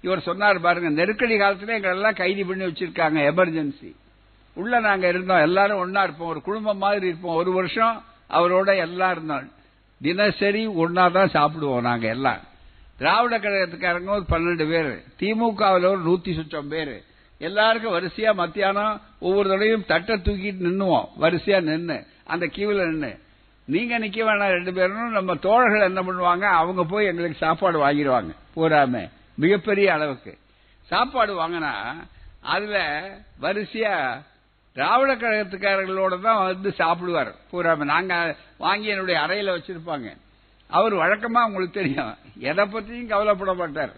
இவர் 0.03 0.21
சொன்னார் 0.21 0.61
பாருங்க 0.61 0.89
நெருக்கடி 0.89 1.37
காலத்தில் 1.37 1.81
எங்களெல்லாம் 1.81 2.17
கைது 2.17 2.47
பண்ணி 2.47 2.65
வச்சிருக்காங்க 2.65 3.19
எமர்ஜென்சி 3.31 3.95
உள்ள 4.57 4.81
நாங்க 4.81 5.09
இருந்தோம். 5.09 5.41
எல்லாரும் 5.41 5.79
ஒன்னா 5.79 6.03
இருப்போம். 6.03 6.29
ஒரு 6.29 6.43
குடும்பம் 6.43 6.79
மாதிரி 6.79 7.07
இருப்போம். 7.07 7.35
ஒரு 7.35 7.53
வருஷம் 7.53 8.05
அவரோட 8.31 8.77
எல்லாம் 8.77 9.11
இருந்தோம். 9.11 9.53
தினசரி 10.03 10.67
ஒன்னா 10.67 11.29
தான் 11.29 11.31
சாப்பிடுவோம் 11.31 11.81
நாங்க 11.81 12.09
எல்லாம். 12.09 12.39
திராவிட 12.99 13.39
கழகத்துக்காரங்க 13.39 14.09
ஒரு 14.09 14.25
பன்னெண்டு 14.31 14.69
பேர். 14.69 15.05
திமுகவில் 15.19 15.85
ஒரு 15.85 15.99
நூத்தி 15.99 16.35
சுற்றம் 16.35 16.69
பேர். 16.69 17.05
எல்லாருக்கும் 17.39 17.93
வரிசையா 17.93 18.35
மத்தியானம் 18.35 19.01
ஒவ்வொரு 19.19 19.49
தடவையும் 19.49 19.85
தட்டை 19.87 20.17
தூக்கிட்டு 20.17 20.63
நின்னுவோம். 20.63 21.05
வரிசையா 21.21 21.63
நின்று 21.63 22.07
அந்த 22.25 22.47
கியூவில் 22.47 22.91
நின்று 22.91 23.19
நீங்க 23.65 23.99
நிக்க 23.99 24.25
வேணாம் 24.25 24.51
ரெண்டு 24.51 24.73
பேரும். 24.73 25.11
நம்ம 25.11 25.35
தோழர்கள் 25.35 25.81
என்ன 25.81 26.03
பண்ணுவாங்க? 26.03 26.41
அவங்க 26.41 26.85
போய் 26.85 27.07
எங்களுக்கு 27.07 27.39
சாப்பாடு 27.39 27.87
வாங்கிடுவாங்க. 27.87 28.35
போராம 28.55 29.09
மிகப்பெரிய 29.35 29.93
அளவுக்கு. 29.93 30.39
சாப்பாடு 30.83 31.49
வாங்கினா 31.49 31.73
அதுல 32.41 33.03
வரிசையா 33.41 34.23
திராவிட 34.77 35.15
கழகத்துக்காரர்களோட 35.15 36.21
தான் 36.21 36.45
வந்து 36.45 36.75
சாப்பிடுவார். 36.79 37.35
பூரா 37.51 37.75
நாங்க 37.75 38.37
வாங்கி 38.59 38.87
என்னுடைய 38.87 39.21
அறையில 39.21 39.59
வச்சிருப்பாங்க. 39.59 40.17
அவர் 40.69 40.95
வழக்கமா 40.95 41.45
உங்களுக்கு 41.47 41.81
தெரியும். 41.81 42.15
எதை 42.39 42.65
பத்தியும் 42.65 43.09
கவலைப்பட 43.09 43.55
மாட்டார். 43.55 43.93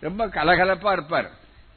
ரொம்ப 0.00 0.26
கலகலப்பா 0.26 0.92
இருப்பார். 0.92 1.30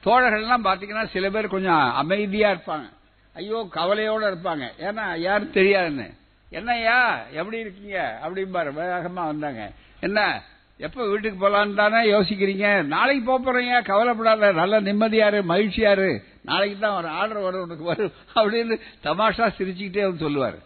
தோழர்கள்லாம் 0.04 0.64
பாத்தீங்கன்னா 0.64 1.06
சில 1.06 1.30
பேர் 1.30 1.48
கொஞ்சம் 1.48 1.94
அமைதியா 1.96 2.52
இருப்பாங்க. 2.52 2.90
ஐயோ 3.34 3.68
கவலையோட 3.76 4.34
இருப்பாங்க. 4.34 4.70
ஏன்னா 4.80 5.18
யாரும் 5.18 5.54
தெரியாதுன்னு. 5.54 6.14
என்னய்யா 6.52 7.30
எப்படி 7.32 7.58
இருக்கீங்க? 7.58 8.20
அப்படிம்பாரு. 8.26 8.68
வேகமா 8.68 9.26
வந்தாங்க. 9.26 9.72
என்ன 10.00 10.42
எப்ப 10.78 11.08
வீட்டுக்கு 11.08 11.50
போலான்னு 11.50 11.74
தானே 11.74 12.12
யோசிக்கிறீங்க? 12.12 12.84
நாளைக்கு 12.84 13.26
போப் 13.26 13.50
போறீங்க. 13.50 13.84
கவலைப்படாத. 13.84 14.52
நல்ல 14.52 14.82
நிம்மதியாரு 14.82 15.44
மகிழ்ச்சியாரு. 15.44 16.24
நாளைக்கு 16.50 16.78
தான் 16.80 16.98
ஒரு 17.00 17.10
ஆர்டர் 17.20 17.46
வரும் 17.46 17.66
உனக்கு 17.68 17.86
வரும் 17.92 18.16
அப்படின்னு 18.38 18.76
தமாஷா 19.08 19.48
சிரிச்சுக்கிட்டே 19.58 20.06
வந்து 20.08 20.26
சொல்லுவார். 20.26 20.60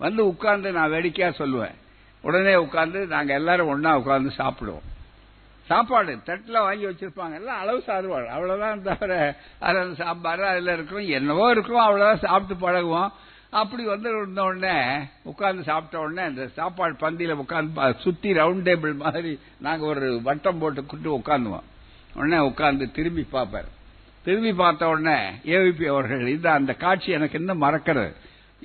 வந்து 0.00 0.22
உட்கார்ந்து 0.32 0.68
நான் 0.78 0.92
வேடிக்கையாக 0.94 1.34
சொல்லுவேன். 1.42 1.76
உடனே 2.24 2.54
உட்கார்ந்து 2.64 3.00
நாங்கள் 3.14 3.38
எல்லாரும் 3.40 3.70
ஒன்றா 3.72 3.90
உட்கார்ந்து 4.00 4.32
சாப்பிடுவோம். 4.42 4.86
சாப்பாடு 5.66 6.12
தட்டில் 6.26 6.64
வாங்கி 6.64 6.84
வச்சிருப்பாங்க. 6.86 7.34
எல்லாம் 7.40 7.60
அளவு 7.62 7.78
சாருவாள் 7.86 8.26
அவ்வளோதான் 8.34 8.82
தவிர 8.88 9.12
அதில் 9.68 9.94
சாம்பார் 10.00 10.42
அதில் 10.50 10.72
இருக்கும் 10.74 11.08
என்னவோ 11.18 11.46
இருக்கும் 11.54 11.84
அவ்வளோதான் 11.86 12.24
சாப்பிட்டு 12.26 12.56
பழகுவோம். 12.66 13.10
அப்படி 13.60 13.82
வந்து 13.92 14.08
இருந்த 14.12 14.42
உடனே 14.50 14.74
உட்காந்து 15.30 15.62
சாப்பிட்ட 15.70 15.96
உடனே 16.04 16.22
அந்த 16.30 16.44
சாப்பாடு 16.58 16.94
பந்தியில் 17.04 17.40
உட்காந்து 17.42 18.02
சுற்றி 18.04 18.30
ரவுண்ட் 18.40 18.66
டேபிள் 18.68 18.94
மாதிரி 19.04 19.32
நாங்கள் 19.66 19.90
ஒரு 19.92 20.08
வட்டம் 20.28 20.60
போட்டு 20.62 20.84
கூட்டு 20.84 21.10
உட்காந்துவோம் 21.18 21.66
உடனே 22.18 22.40
உட்காந்து 22.50 22.86
திரும்பி 22.98 23.24
பார்ப்பார். 23.34 23.70
திரும்பி 24.26 24.52
பார்த்த 24.52 24.88
உடனே 24.88 25.18
ஏவிபி 25.56 25.86
அவர்கள் 25.86 26.26
இந்த 26.26 26.52
அந்த 26.52 26.72
காட்சி 26.74 27.10
எனக்கு 27.16 27.38
இன்னும் 27.38 27.62
மறக்கிறது. 27.62 28.12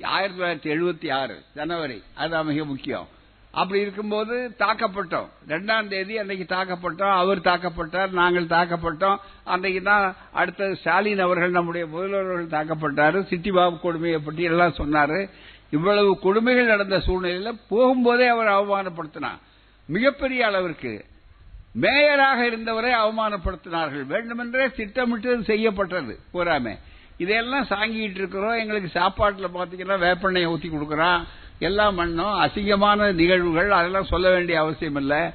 ஆயிரத்தி 0.02 0.38
தொள்ளாயிரத்தி 0.38 0.74
எழுபத்தி 0.74 1.12
ஆறு 1.12 1.42
ஜனவரி 1.54 2.02
அதுதான் 2.14 2.46
மிக 2.46 2.64
முக்கியம். 2.64 3.06
அப்படி 3.50 3.80
இருக்கும்போது 3.80 4.54
தாக்கப்பட்டோம். 4.58 5.28
ரெண்டாம் 5.48 5.88
தேதி 5.88 6.18
அன்னைக்கு 6.18 6.46
தாக்கப்பட்டோம். 6.54 7.12
அவர் 7.12 7.38
தாக்கப்பட்டார் 7.38 8.10
நாங்கள் 8.10 8.52
தாக்கப்பட்டோம். 8.54 9.16
அன்னைக்கு 9.44 9.82
தான் 9.82 10.16
அடுத்தது 10.32 10.76
ஸ்டாலின் 10.76 11.24
அவர்கள் 11.26 11.50
நம்முடைய 11.50 11.86
முதல்வர்கள் 11.86 12.52
தாக்கப்பட்டார். 12.56 13.18
சிட்டிபாபு 13.30 13.80
கொடுமையை 13.80 14.18
பற்றி 14.18 14.42
எல்லாம் 14.42 14.78
சொன்னாரு. 14.82 15.30
இவ்வளவு 15.70 16.18
கொடுமைகள் 16.18 16.72
நடந்த 16.74 16.98
சூழ்நிலையில 16.98 17.52
போகும்போதே 17.70 18.28
அவர் 18.34 18.52
அவமானப்படுத்தினார். 18.58 19.40
மிகப்பெரிய 19.86 20.46
அளவிற்கு 20.46 20.92
மேயராக 21.72 22.46
இருந்தவரை 22.46 22.92
அவமானப்படுத்தினார்கள். 22.92 24.06
வேண்டுமென்றே 24.06 24.70
திட்டமிட்டு 24.70 25.42
செய்யப்பட்டது. 25.42 26.18
பூராமே 26.34 26.78
இதையெல்லாம் 27.16 27.66
சாங்கிட்டு 27.66 28.14
இருக்கிறோம். 28.14 28.58
எங்களுக்கு 28.58 28.88
சாப்பாட்டில் 28.88 29.48
பாத்தீங்கன்னா 29.48 29.90
வேப்பெண்ணெயை 29.90 30.48
ஊத்தி 30.48 30.70
கொடுக்கறான். 30.70 31.24
எல்லாம் 31.58 31.98
பண்ணோம். 31.98 32.38
அசிங்கமான 32.40 33.14
நிகழ்வுகள். 33.14 33.70
அதெல்லாம் 33.70 34.04
சொல்ல 34.04 34.30
வேண்டிய 34.30 34.60
அவசியம் 34.60 34.96
இல்லை. 34.96 35.30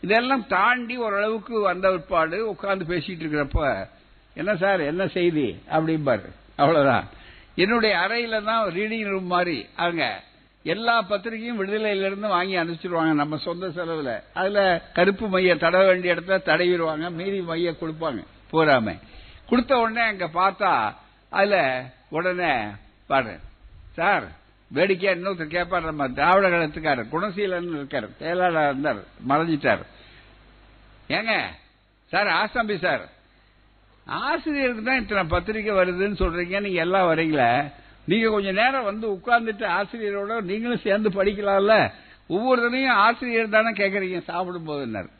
இதெல்லாம் 0.00 0.46
தாண்டி 0.46 0.96
ஓரளவுக்கு 0.96 1.60
வந்த 1.60 1.90
பிற்பாடு 1.90 2.48
உட்கார்ந்து 2.48 2.96
பேசிட்டு 2.96 3.24
இருக்கிறப்ப 3.24 3.88
என்ன 4.34 4.56
சார் 4.56 4.80
என்ன 4.80 5.06
செய்தி? 5.06 5.58
அப்படிம்பாரு. 5.70 6.32
அவ்வளவுதான். 6.56 7.08
என்னுடைய 7.54 7.96
அறையில 7.96 8.44
தான் 8.44 8.68
ரீடிங் 8.68 9.08
ரூம் 9.08 9.26
மாதிரி. 9.26 9.66
அங்க 9.76 10.22
எல்லா 10.62 11.02
பத்திரிகையும் 11.02 11.58
விடுதலையிலிருந்து 11.58 12.28
வாங்கி 12.28 12.56
அனுப்பிச்சிருவாங்க 12.56 13.12
நம்ம 13.12 13.36
சொந்த 13.36 13.66
செலவுல. 13.66 14.22
அதுல 14.34 14.82
கருப்பு 14.92 15.28
மைய 15.28 15.54
தடவ 15.54 15.86
வேண்டிய 15.86 16.14
இடத்துல 16.14 16.38
தடவிடுவாங்க. 16.42 17.10
மீதி 17.10 17.40
மைய 17.40 17.74
கொடுப்பாங்க. 17.80 18.24
போறாம. 18.52 18.98
கொடுத்த 19.48 19.76
உடனே 19.76 20.00
அங்க 20.00 20.26
பார்த்தா 20.26 20.94
அதுல 21.28 21.84
உடனே 22.08 22.62
பாரு 23.06 23.38
சார் 23.92 24.24
வேடிக்கையா 24.74 25.16
இன்னொருத்தர் 25.16 25.54
கேட்பாரு 25.56 25.82
நம்ம 25.82 26.08
திராவிட 26.08 26.48
கழகத்துக்காரர் 26.48 27.12
குணசீலன் 27.12 27.74
இருக்காரு 27.78 28.08
செயலாளர் 28.18 28.64
இருந்தார் 28.64 29.04
மறைஞ்சிட்டார். 29.28 29.82
ஏங்க 31.08 31.44
சார் 32.06 32.26
ஆசம்பி 32.26 32.78
சார் 32.78 33.08
ஆசிரியருக்கு 34.06 34.82
தான் 34.82 35.00
இத்தனை 35.00 35.24
பத்திரிக்கை 35.24 35.74
வருதுன்னு 35.74 36.20
சொல்றீங்க 36.22 36.60
நீங்க 36.60 36.80
எல்லாம் 36.80 37.16
வரீங்களே. 37.16 37.72
நீங்க 38.04 38.28
கொஞ்ச 38.28 38.52
நேரம் 38.52 38.84
வந்து 38.84 39.06
உட்கார்ந்துட்டு 39.12 39.66
ஆசிரியரோட 39.78 40.40
நீங்களும் 40.40 40.84
சேர்ந்து 40.86 41.08
படிக்கலாம்ல? 41.08 41.74
ஒவ்வொருத்தரையும் 42.28 42.98
ஆசிரியர் 43.06 43.48
தானே 43.48 43.70
கேட்கறீங்க 43.70 44.20
சாப்பிடும் 44.22 44.68
போதுன்னார் 44.68 45.10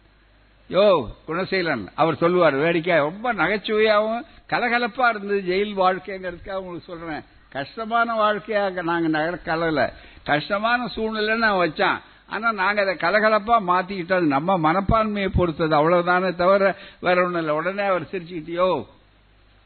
யோ 0.70 0.84
குணசீலன் 1.28 1.84
அவர் 1.94 2.14
சொல்லுவார் 2.14 2.56
வேடிக்கை 2.56 2.96
ரொம்ப 2.96 3.34
நகைச்சுவையாகவும் 3.34 4.24
கலகலப்பா 4.48 5.08
இருந்தது 5.08 5.40
ஜெயில் 5.40 5.74
வாழ்க்கைங்கிறதுக்காக 5.80 6.62
உங்களுக்கு 6.62 6.90
சொல்றேன். 6.92 7.22
கஷ்டமான 7.48 8.14
வாழ்க்கையாக 8.14 8.82
நாங்க 8.82 9.08
நகரக்கலல 9.18 9.92
கஷ்டமான 10.24 10.88
சூழ்நிலை 10.88 11.34
நான் 11.36 11.60
வச்சான். 11.64 11.98
ஆனா 12.26 12.52
நாங்க 12.52 12.80
அதை 12.80 12.94
கலகலப்பா 12.94 13.56
மாத்திக்கிட்டோம். 13.70 14.32
நம்ம 14.36 14.72
மனப்பான்மையை 14.72 15.30
பொறுத்தது. 15.36 15.74
அவ்வளவுதானே 15.76 16.34
தவிர 16.34 16.76
வேற 17.00 17.24
ஒண்ணும் 17.24 17.40
இல்லை. 17.40 17.54
உடனே 17.54 17.84
அவர் 17.84 18.10
சிரிச்சுக்கிட்டியோ 18.12 18.68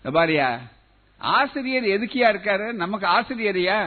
பாரியா 0.04 0.48
ஆசிரியர் 1.20 1.86
எதுக்கியா 1.96 2.28
இருக்காரு? 2.34 2.66
நமக்கு 2.82 3.06
ஆசிரியரையா? 3.16 3.78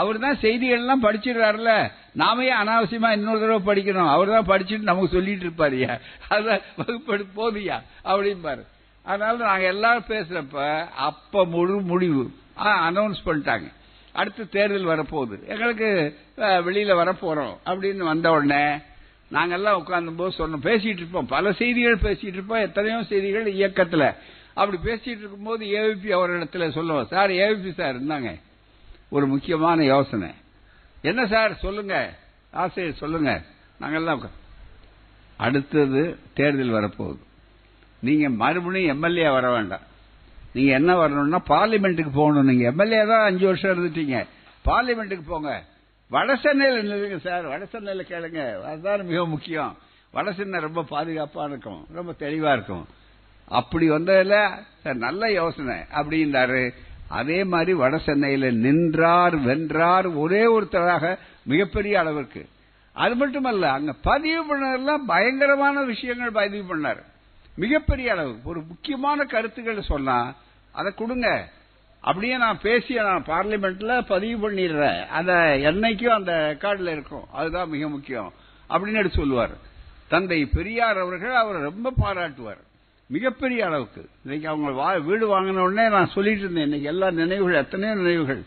அவர் 0.00 0.18
தான் 0.24 0.40
செய்திகள் 0.42 0.80
எல்லாம் 0.82 1.04
படிச்சிடுறாருல 1.04 1.72
நாம 2.20 2.44
ஏன் 2.44 2.60
அனாவசியமா 2.62 3.10
இன்னொரு 3.16 3.40
தடவை 3.42 3.60
படிக்கணும். 3.68 4.10
அவர் 4.14 4.34
தான் 4.34 4.50
படிச்சுட்டு 4.50 4.88
நமக்கு 4.90 5.14
சொல்லிட்டு 5.14 5.46
இருப்பாருயா 5.46 5.92
அதான் 6.34 6.64
வகுப்பெடு 6.80 7.24
போதியா 7.38 7.78
அப்படிம்பாரு. 8.10 8.62
அதனால 9.04 9.36
நாங்க 9.50 9.66
எல்லாரும் 9.74 10.10
பேசுறப்ப 10.12 10.66
அப்ப 11.08 11.44
முழு 11.54 11.76
முடிவு. 11.90 12.24
அனௌன்ஸ் 12.88 13.26
பண்ணிட்டாங்க. 13.26 13.68
அடுத்து 14.20 14.42
தேர்தல் 14.54 14.90
வரப்போகுது. 14.92 15.36
எங்களுக்கு 15.52 15.88
வெளியில 16.68 16.92
வரப்போறோம் 17.00 17.54
அப்படின்னு 17.70 18.10
வந்த 18.12 18.30
உடனே 18.36 18.64
நாங்கெல்லாம் 19.36 19.78
உட்கார்ந்து 19.80 20.12
போது 20.18 20.32
சொன்னோம். 20.38 20.66
பேசிட்டு 20.68 21.02
இருப்போம். 21.02 21.30
பல 21.34 21.52
செய்திகள் 21.60 22.04
பேசிட்டு 22.06 22.36
இருப்போம். 22.38 22.64
எத்தனையோ 22.68 22.98
செய்திகள் 23.10 23.46
இயக்கத்துல. 23.58 24.04
அப்படி 24.58 24.92
பேசிட்டு 24.92 25.08
இருக்கும்போது 25.08 25.66
ஏவிபி 25.66 26.06
அவரிடத்துல 26.06 26.72
சொல்லுவோம் 26.72 27.06
சார் 27.06 27.30
ஏவிபி 27.30 27.72
சார் 27.72 28.02
இருந்தாங்க 28.02 28.40
ஒரு 29.08 29.26
முக்கியமான 29.26 29.84
யோசனை. 29.84 30.30
என்ன 31.02 31.26
சார் 31.26 31.56
சொல்லுங்க. 31.56 32.18
ஆசையை 32.50 32.92
சொல்லுங்க. 32.92 33.42
நாங்கெல்லாம் 33.80 34.28
அடுத்தது 35.36 36.18
தேர்தல் 36.34 36.72
வரப்போகுது. 36.72 37.18
நீங்க 38.00 38.28
மறுபடியும் 38.28 38.96
எம்எல்ஏ 38.96 39.28
வர 39.28 39.50
வேண்டாம். 39.50 39.80
நீங்க 40.52 40.72
என்ன 40.72 40.96
வரணும்னா 40.96 41.42
பார்லிமெண்ட்டுக்கு 41.48 42.10
போகணும். 42.14 42.46
நீங்க 42.46 42.64
எம்எல்ஏ 42.64 43.06
தான் 43.06 43.24
அஞ்சு 43.24 43.46
வருஷம் 43.46 43.76
இருந்துட்டீங்க. 43.78 44.26
பார்லிமெண்ட்டுக்கு 44.64 45.22
போங்க. 45.26 45.64
வடசென்னையில் 46.10 46.82
நில்லுங்க 46.82 47.20
சார். 47.20 47.46
வடசென்னையில் 47.46 48.08
கேளுங்க. 48.08 48.62
அதுதான் 48.62 49.06
மிக 49.06 49.26
முக்கியம். 49.26 49.76
வடசென்னை 50.14 50.60
ரொம்ப 50.60 50.82
பாதுகாப்பாக 50.82 51.48
இருக்கும். 51.48 51.86
ரொம்ப 51.92 52.12
தெளிவாக 52.12 52.54
இருக்கும். 52.54 52.86
அப்படி 53.48 53.90
வந்ததுல 53.90 54.50
சார் 54.82 54.96
நல்ல 54.96 55.32
யோசனை 55.32 55.74
அப்படின்றாரு 55.74 56.74
அதே 57.08 57.44
மாதிரி 57.44 57.72
வட 57.72 57.98
சென்னையில் 57.98 58.56
நின்றார் 58.56 59.36
வென்றார் 59.36 60.06
ஒரே 60.06 60.60
ஒருத்தராக 60.60 61.18
மிகப்பெரிய 61.42 61.98
அளவிற்கு. 61.98 62.48
அது 62.92 63.14
மட்டுமல்ல 63.14 63.70
அங்க 63.70 63.92
பதிவு 63.92 64.42
பண்ணதெல்லாம் 64.44 64.98
பயங்கரமான 65.06 65.82
விஷயங்கள் 65.82 66.30
பதிவு 66.30 66.76
பண்ணார். 66.76 67.02
மிகப்பெரிய 67.54 68.12
அளவு. 68.12 68.36
ஒரு 68.44 68.60
முக்கியமான 68.60 69.24
கருத்துக்கள் 69.24 69.82
சொன்னா 69.82 70.34
அதை 70.72 70.92
கொடுங்க. 70.96 71.48
அப்படியே 72.00 72.36
நான் 72.36 72.60
பேசி 72.60 72.94
நான் 72.94 73.24
பார்லிமெண்ட்ல 73.24 74.00
பதிவு 74.00 74.50
பண்ணிடுறேன். 74.50 75.06
அந்த 75.06 75.32
என்னைக்கும் 75.58 76.06
அந்த 76.06 76.56
ரெக்கார்டில் 76.56 76.92
இருக்கும். 76.92 77.24
அதுதான் 77.32 77.68
மிக 77.68 77.88
முக்கியம். 77.88 78.32
அப்படின்னு 78.70 78.92
எடுத்து 78.92 79.18
சொல்லுவார். 79.18 79.56
தந்தை 80.08 80.46
பெரியார் 80.46 80.98
அவர்கள் 80.98 81.34
அவரை 81.34 81.62
ரொம்ப 81.62 81.92
பாராட்டுவார். 82.04 82.66
மிகப்பெரிய 83.08 83.66
அளவுக்கு. 83.66 84.08
இன்னைக்கு 84.24 84.48
அவங்க 84.48 84.70
வா- 84.70 85.04
வீடு 85.04 85.26
வாங்கின 85.26 85.58
உடனே 85.58 85.88
நான் 85.88 86.10
சொல்லிட்டு 86.14 86.40
இருந்தேன் 86.40 86.62
இன்னைக்கு 86.62 86.88
எல்லா 86.88 87.10
நினைவுகள் 87.10 87.54
எத்தனையோ 87.54 87.94
நினைவுகள். 87.94 88.42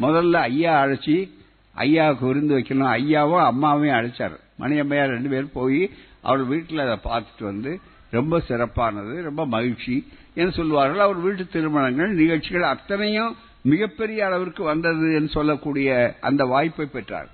முதல்ல 0.00 0.32
ஐயா 0.32 0.84
அழைச்சி 0.84 1.30
ஐயாவுக்கு 1.74 2.26
விருந்து 2.26 2.58
வைக்கணும். 2.58 2.92
ஐயாவும் 2.92 3.50
அம்மாவையும் 3.50 3.98
அழைச்சார். 3.98 4.40
மணியம்மையார் 4.58 5.08
ரெண்டு 5.08 5.28
பேரும் 5.28 5.50
போய் 5.52 5.90
அவர் 6.22 6.42
வீட்டில் 6.42 6.78
அதை 6.78 6.98
பார்த்துட்டு 7.04 7.44
வந்து 7.44 7.78
ரொம்ப 8.10 8.40
சிறப்பானது 8.40 9.22
ரொம்ப 9.22 9.46
மகிழ்ச்சி 9.46 10.08
என்று 10.34 10.52
சொல்லுவார்கள். 10.52 11.00
அவர் 11.00 11.16
வீட்டு 11.16 11.46
திருமணங்கள் 11.46 12.14
நிகழ்ச்சிகள் 12.14 12.62
அத்தனையும் 12.62 13.36
மிகப்பெரிய 13.62 14.26
அளவிற்கு 14.26 14.62
வந்தது 14.62 15.14
என்று 15.14 15.28
சொல்லக்கூடிய 15.28 16.14
அந்த 16.20 16.44
வாய்ப்பை 16.44 16.86
பெற்றார். 16.86 17.28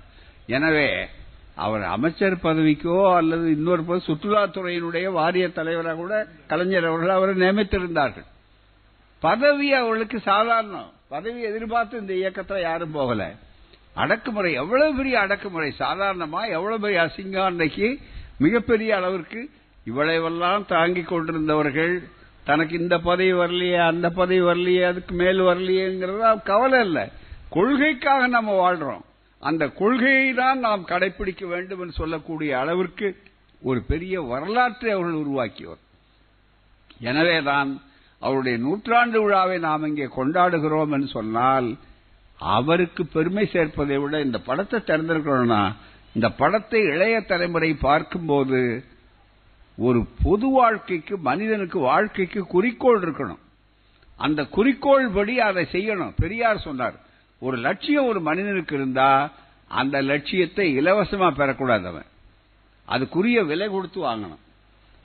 எனவே 0.47 1.07
அவர் 1.55 1.83
அமைச்சர் 1.83 2.35
பதவிக்கோ 2.35 3.15
அல்லது 3.15 3.51
இன்னொரு 3.51 3.83
பதவி 3.83 4.13
சுற்றுலாத்துறையினுடைய 4.13 5.11
வாரிய 5.11 5.51
தலைவராக 5.51 5.95
கூட 5.95 6.27
கலைஞர் 6.47 6.85
அவர்கள் 6.85 7.09
அவரை 7.09 7.35
நியமித்திருந்தார்கள். 7.35 8.25
பதவி 9.19 9.73
அவர்களுக்கு 9.73 10.19
சாதாரணம். 10.19 10.91
பதவி 11.09 11.41
எதிர்பார்த்து 11.41 11.99
இந்த 11.99 12.13
இயக்கத்தில் 12.13 12.61
யாரும் 12.61 12.91
போகல. 12.91 13.33
அடக்குமுறை 13.93 14.53
எவ்வளவு 14.53 14.95
பெரிய 14.95 15.19
அடக்குமுறை? 15.19 15.73
சாதாரணமா 15.79 16.49
எவ்வளவு 16.49 16.79
பெரிய 16.79 17.01
அசிங்கம் 17.01 17.45
அன்னைக்கு? 17.45 17.99
மிகப்பெரிய 18.37 18.95
அளவிற்கு 18.95 19.49
இவ்வளவெல்லாம் 19.85 20.65
தாங்கிக் 20.65 21.13
கொண்டிருந்தவர்கள் 21.13 22.03
தனக்கு 22.43 22.79
இந்த 22.79 22.97
பதவி 22.97 23.33
வரலையே 23.33 23.87
அந்த 23.87 24.09
பதவி 24.09 24.41
வரலையே 24.41 24.85
அதுக்கு 24.85 25.15
மேல் 25.15 25.41
வரலையேங்கிறதா 25.41 26.43
கவலை 26.43 26.85
இல்லை. 26.85 27.07
கொள்கைக்காக 27.49 28.27
நம்ம 28.27 28.73
வாழ்றோம். 28.73 29.01
அந்த 29.41 29.63
கொள்கையை 29.69 30.33
தான் 30.33 30.59
நாம் 30.59 30.87
கடைபிடிக்க 30.87 31.43
வேண்டும் 31.47 31.79
என்று 31.81 31.93
சொல்லக்கூடிய 31.93 32.51
அளவிற்கு 32.59 33.07
ஒரு 33.61 33.79
பெரிய 33.81 34.21
வரலாற்றை 34.21 34.91
அவர்கள் 34.91 35.21
உருவாக்கியவர். 35.23 35.81
எனவேதான் 36.99 37.69
அவருடைய 38.19 38.57
நூற்றாண்டு 38.57 39.19
விழாவை 39.23 39.59
நாம் 39.59 39.87
இங்கே 39.87 40.07
கொண்டாடுகிறோம் 40.17 40.91
என்று 40.91 41.07
சொன்னால் 41.07 41.69
அவருக்கு 42.37 43.05
பெருமை 43.05 43.45
சேர்ப்பதை 43.53 43.97
விட 44.01 44.21
இந்த 44.21 44.39
படத்தை 44.39 44.79
திறந்திருக்கிறோம்னா 44.79 45.61
இந்த 46.15 46.29
படத்தை 46.31 46.81
இளைய 46.93 47.21
தலைமுறை 47.21 47.73
பார்க்கும்போது 47.73 48.61
ஒரு 49.77 49.99
பொது 50.23 50.47
வாழ்க்கைக்கு 50.49 51.17
மனிதனுக்கு 51.17 51.79
வாழ்க்கைக்கு 51.79 52.41
குறிக்கோள் 52.47 52.99
இருக்கணும். 53.01 53.41
அந்த 54.19 54.41
குறிக்கோள் 54.45 55.07
படி 55.09 55.35
அதை 55.39 55.63
செய்யணும். 55.71 56.13
பெரியார் 56.19 56.65
சொன்னார் 56.67 56.97
ஒரு 57.41 57.57
லட்சியம் 57.57 58.05
ஒரு 58.05 58.21
மனிதனுக்கு 58.21 58.75
இருந்தா 58.75 59.31
அந்த 59.67 60.01
லட்சியத்தை 60.01 60.79
இலவசமா 60.79 61.29
பெறக்கூடாது 61.31 61.85
அவன். 61.85 62.09
அதுக்குரிய 62.87 63.45
விலை 63.45 63.67
கொடுத்து 63.67 64.01
வாங்கணும். 64.01 64.39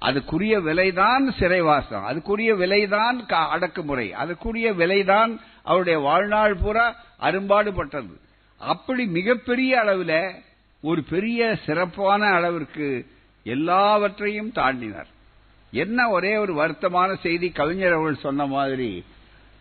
அதுக்குரிய 0.01 0.63
விலைதான் 0.63 1.37
சிறைவாசம். 1.39 2.05
அதுக்குரிய 2.05 2.57
விலைதான் 2.57 3.49
அடக்குமுறை. 3.49 4.13
அதுக்குரிய 4.13 4.75
விலைதான் 4.75 5.41
அவருடைய 5.63 5.99
வாழ்நாள் 5.99 6.55
பூரா 6.55 6.97
அரும்பாடுபட்டது. 7.21 8.15
அப்படி 8.59 9.07
மிகப்பெரிய 9.07 9.81
அளவில் 9.81 10.35
ஒரு 10.81 11.03
பெரிய 11.03 11.59
சிறப்பான 11.67 12.27
அளவிற்கு 12.27 13.07
எல்லாவற்றையும் 13.45 14.53
தாண்டினார். 14.53 15.09
என்ன 15.71 16.09
ஒரே 16.11 16.37
ஒரு 16.37 16.55
வருத்தமான 16.55 17.19
செய்தி 17.21 17.51
கவிஞர் 17.51 17.93
அவர்கள் 17.93 18.21
சொன்ன 18.21 18.47
மாதிரி 18.47 19.05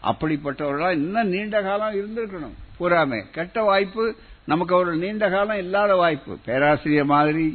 அப்படிப்பட்டவர்களா 0.04 0.92
இன்னும் 0.92 1.28
நீண்ட 1.28 1.62
காலம் 1.62 1.96
இருந்திருக்கணும். 1.96 2.64
பூராமே 2.80 3.20
கெட்ட 3.32 3.62
வாய்ப்பு 3.62 4.04
நமக்கு 4.46 4.76
ஒரு 4.76 4.92
நீண்ட 5.04 5.30
காலம் 5.30 5.58
இல்லாத 5.58 5.96
வாய்ப்பு. 5.96 6.34
பேராசிரியர் 6.46 7.12
மாதிரி 7.16 7.48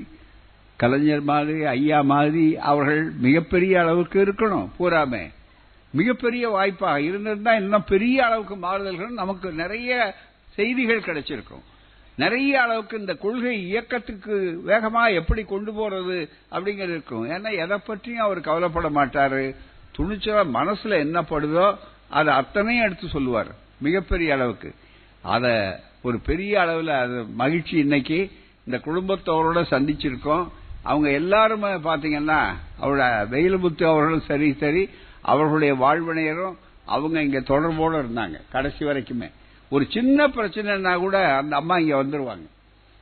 கலைஞர் 0.77 1.23
மாதிரி 1.31 1.65
ஐயா 1.65 1.99
மாதிரி 2.13 2.47
அவர்கள் 2.71 3.03
மிகப்பெரிய 3.27 3.81
அளவுக்கு 3.81 4.19
இருக்கணும் 4.25 4.69
பூராமே 4.79 5.25
மிகப்பெரிய 5.93 6.49
வாய்ப்பாக 6.49 7.01
இருந்திருந்தா 7.01 7.53
இன்னும் 7.53 7.89
பெரிய 7.89 8.17
அளவுக்கு 8.27 8.57
மாறுதல்கள் 8.57 9.19
நமக்கு 9.23 9.49
நிறைய 9.53 10.15
செய்திகள் 10.57 11.07
கிடைச்சிருக்கும். 11.09 11.65
நிறைய 12.17 12.53
அளவுக்கு 12.63 12.95
இந்த 12.99 13.15
கொள்கை 13.15 13.55
இயக்கத்துக்கு 13.71 14.35
வேகமா 14.67 15.03
எப்படி 15.15 15.43
கொண்டு 15.45 15.73
போறது 15.73 16.19
அப்படிங்கிறது 16.53 16.95
இருக்கும். 16.97 17.25
ஏன்னா 17.31 17.51
எதை 17.65 17.79
பற்றியும் 17.87 18.25
அவர் 18.27 18.41
கவலைப்பட 18.41 18.89
மாட்டாரு. 18.89 19.45
துணிச்சலா 19.97 20.43
மனசுல 20.59 20.99
என்ன 21.07 21.19
படுதோ 21.23 21.67
அதை 22.09 22.35
அத்தனையும் 22.35 22.85
எடுத்து 22.85 23.09
சொல்லுவார் 23.09 23.51
மிகப்பெரிய 23.79 24.35
அளவுக்கு. 24.35 24.71
அதை 25.23 25.73
ஒரு 26.03 26.19
பெரிய 26.19 26.61
அளவில் 26.61 26.89
அது 26.89 27.25
மகிழ்ச்சி 27.25 27.77
இன்னைக்கு 27.77 28.31
இந்த 28.65 28.79
குடும்பத்தோரோட 28.85 29.61
சந்திச்சிருக்கோம். 29.71 30.49
அவங்க 30.83 31.11
எல்லாருமே 31.11 31.69
பார்த்தீங்கன்னா 31.69 32.55
அவரோட 32.81 33.29
வெயில்முத்து 33.29 33.85
அவர்களும் 33.85 34.21
சரி 34.21 34.53
சரி 34.53 34.89
அவர்களுடைய 35.23 35.75
வாழ்வினையரும் 35.75 36.55
அவங்க 36.85 37.23
இங்கே 37.23 37.41
தொடர்போடு 37.41 38.03
இருந்தாங்க 38.03 38.41
கடைசி 38.51 38.85
வரைக்குமே. 38.85 39.31
ஒரு 39.71 39.87
சின்ன 39.91 40.29
பிரச்சனைனா 40.29 40.99
கூட 40.99 41.37
அந்த 41.37 41.57
அம்மா 41.57 41.77
இங்கே 41.77 41.93
வந்துருவாங்க. 41.93 42.47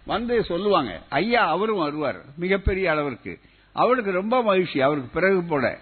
வந்து 0.07 0.45
சொல்லுவாங்க 0.45 1.01
ஐயா 1.09 1.47
அவரும் 1.47 1.77
வருவார் 1.77 2.21
மிகப்பெரிய 2.37 2.91
அளவிற்கு. 2.91 3.41
அவருக்கு 3.73 4.11
ரொம்ப 4.11 4.43
மகிழ்ச்சி 4.43 4.81
அவருக்கு 4.81 5.11
பிறகு 5.13 5.43
போட 5.43 5.79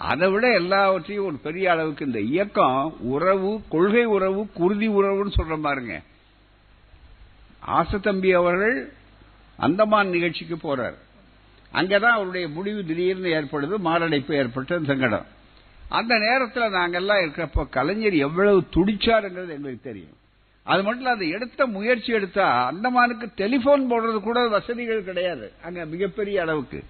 அதை 0.00 0.30
விட 0.30 0.52
எல்லாவற்றையும் 0.52 1.24
ஒரு 1.24 1.36
பெரிய 1.36 1.70
அளவுக்கு 1.70 2.06
இந்த 2.06 2.20
இயக்கம் 2.20 2.96
உறவு 3.00 3.60
கொள்கை 3.68 4.04
உறவு 4.04 4.46
குருதி 4.52 4.88
உறவுன்னு 4.88 5.32
சொல்ற 5.36 5.60
பாருங்க. 5.60 6.00
ஆசத்தம்பி 7.66 8.34
அவர்கள் 8.34 8.92
அந்தமான் 9.56 10.08
நிகழ்ச்சிக்கு 10.08 10.56
போறார். 10.56 10.94
அங்கதான் 11.74 12.16
அவருடைய 12.16 12.48
முடிவு 12.48 12.84
திடீர்னு 12.84 13.28
ஏற்படுது 13.28 13.76
மாரடைப்பு 13.76 14.34
ஏற்பட்ட 14.34 14.78
சங்கடம். 14.86 15.26
அந்த 15.88 16.18
நேரத்தில் 16.18 16.72
நாங்கெல்லாம் 16.72 17.22
இருக்கிறப்ப 17.24 17.68
கலைஞர் 17.70 18.14
எவ்வளவு 18.14 18.60
துடிச்சாருங்கிறது 18.74 19.48
எங்களுக்கு 19.48 19.78
தெரியும். 19.82 20.16
அது 20.62 20.82
மட்டும் 20.82 21.02
இல்ல, 21.02 21.14
அது 21.14 21.28
எடுத்த 21.28 21.66
முயற்சி 21.66 22.12
எடுத்தா 22.12 22.72
அந்தமானுக்கு 22.72 23.32
டெலிபோன் 23.34 23.90
போடுறது 23.90 24.20
கூட 24.20 24.48
வசதிகள் 24.48 25.04
கிடையாது. 25.04 25.52
அங்க 25.64 25.84
மிகப்பெரிய 25.84 26.42
அளவுக்கு. 26.42 26.84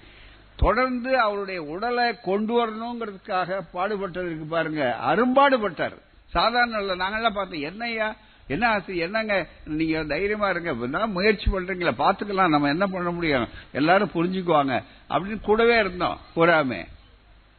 தொடர்ந்து 0.61 1.19
அவருடைய 1.19 1.63
உடலை 1.63 2.21
கொண்டு 2.23 2.53
வரணுங்கிறதுக்காக 2.55 3.61
பாடுபட்டதற்கு 3.75 4.47
பாருங்க. 4.49 4.97
அரும்பாடுபட்டார். 5.07 5.97
சாதாரண 6.27 6.79
இல்ல 6.79 6.97
நாங்கெல்லாம் 6.97 7.35
பார்த்தோம் 7.35 7.63
என்னய்யா? 7.63 8.17
என்ன 8.47 8.69
ஆசை 8.69 8.97
என்னங்க? 8.97 9.47
நீங்க 9.65 10.05
தைரியமா 10.05 10.49
இருங்க. 10.49 11.07
முயற்சி 11.07 11.51
பண்றீங்களா 11.51 11.93
பாத்துக்கலாம் 11.99 12.49
நம்ம 12.49 12.69
என்ன 12.69 12.87
பண்ண 12.87 13.11
முடியும்? 13.11 13.49
எல்லாரும் 13.73 14.11
புரிஞ்சுக்குவாங்க. 14.15 14.83
அப்படின்னு 15.09 15.41
கூடவே 15.41 15.79
இருந்தோம் 15.79 16.19
பூராமே 16.37 16.85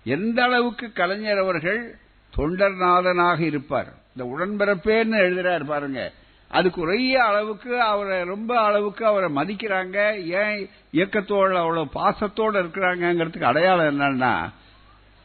எந்த 0.03 0.43
அளவுக்கு 0.43 0.91
கலைஞர் 0.91 1.37
அவர்கள் 1.37 1.97
தொண்டர்நாதனாக 2.37 3.39
இருப்பார். 3.39 3.93
இந்த 4.15 4.35
உடன்பிறப்பேன்னு 4.35 5.21
எழுதுறாரு 5.21 5.65
பாருங்க. 5.65 6.11
அது 6.51 6.69
குறைய 6.69 7.23
அளவுக்கு 7.23 7.81
அவரை 7.81 8.23
ரொம்ப 8.23 8.59
அளவுக்கு 8.59 9.05
அவரை 9.05 9.29
மதிக்கிறாங்க. 9.35 10.23
ஏன் 10.23 10.69
இயக்கத்தோட 10.93 11.55
அவ்வளவு 11.55 11.87
பாசத்தோடு 11.87 12.63
இருக்கிறாங்கிறதுக்கு 12.63 13.43
அடையாளம் 13.43 13.99
என்னன்னா 13.99 14.51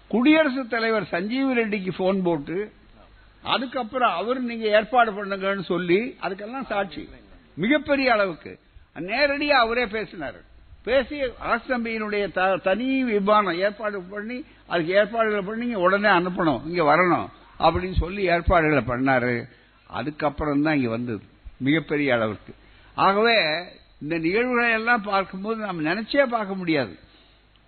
குடியரசுத் 0.09 0.71
தலைவர் 0.71 1.03
சஞ்சீவ் 1.03 1.53
ரெட்டிக்கு 1.57 1.93
போன் 1.97 2.23
போட்டு 2.23 2.73
அதுக்கப்புறம் 3.43 4.12
அவர் 4.12 4.41
நீங்க 4.41 4.67
ஏற்பாடு 4.67 5.25
பண்ணுங்கன்னு 5.25 5.62
சொல்லி 5.62 6.17
அதுக்கெல்லாம் 6.23 6.67
சாட்சி. 6.67 7.09
மிகப்பெரிய 7.55 8.12
அளவுக்கு. 8.12 8.59
நேரடியா 8.95 9.49
அவரே 9.49 9.87
பேசினார். 9.87 10.41
பேசி 10.85 11.21
அரசம்பியினுடைய 11.21 12.33
த- 12.33 12.57
தனி 12.57 13.05
விமானம் 13.05 13.59
ஏற்பாடு 13.59 14.03
பண்ணி 14.03 14.45
அதுக்கு 14.67 14.93
ஏற்பாடுகளை 14.93 15.45
பண்ணி 15.45 15.75
உடனே 15.75 16.09
அனுப்பணும் 16.09 16.67
இங்க 16.67 16.97
வரணும் 16.97 17.27
அப்படின்னு 17.59 17.93
சொல்லி 17.93 18.23
ஏற்பாடுகளை 18.23 18.83
பண்ணாரு. 18.83 19.49
அதுக்கப்புறம் 19.99 20.65
தான் 20.67 20.77
இங்கே 20.79 20.91
வந்தது. 20.97 21.23
மிகப்பெரிய 21.67 22.09
அளவுக்கு 22.17 22.53
ஆகவே 22.97 23.37
இந்த 24.03 24.15
நிகழ்வுகளை 24.25 24.71
எல்லாம் 24.79 25.07
பார்க்கும்போது 25.11 25.59
நம்ம 25.67 25.85
நினைச்சே 25.91 26.25
பார்க்க 26.35 26.61
முடியாது. 26.61 26.95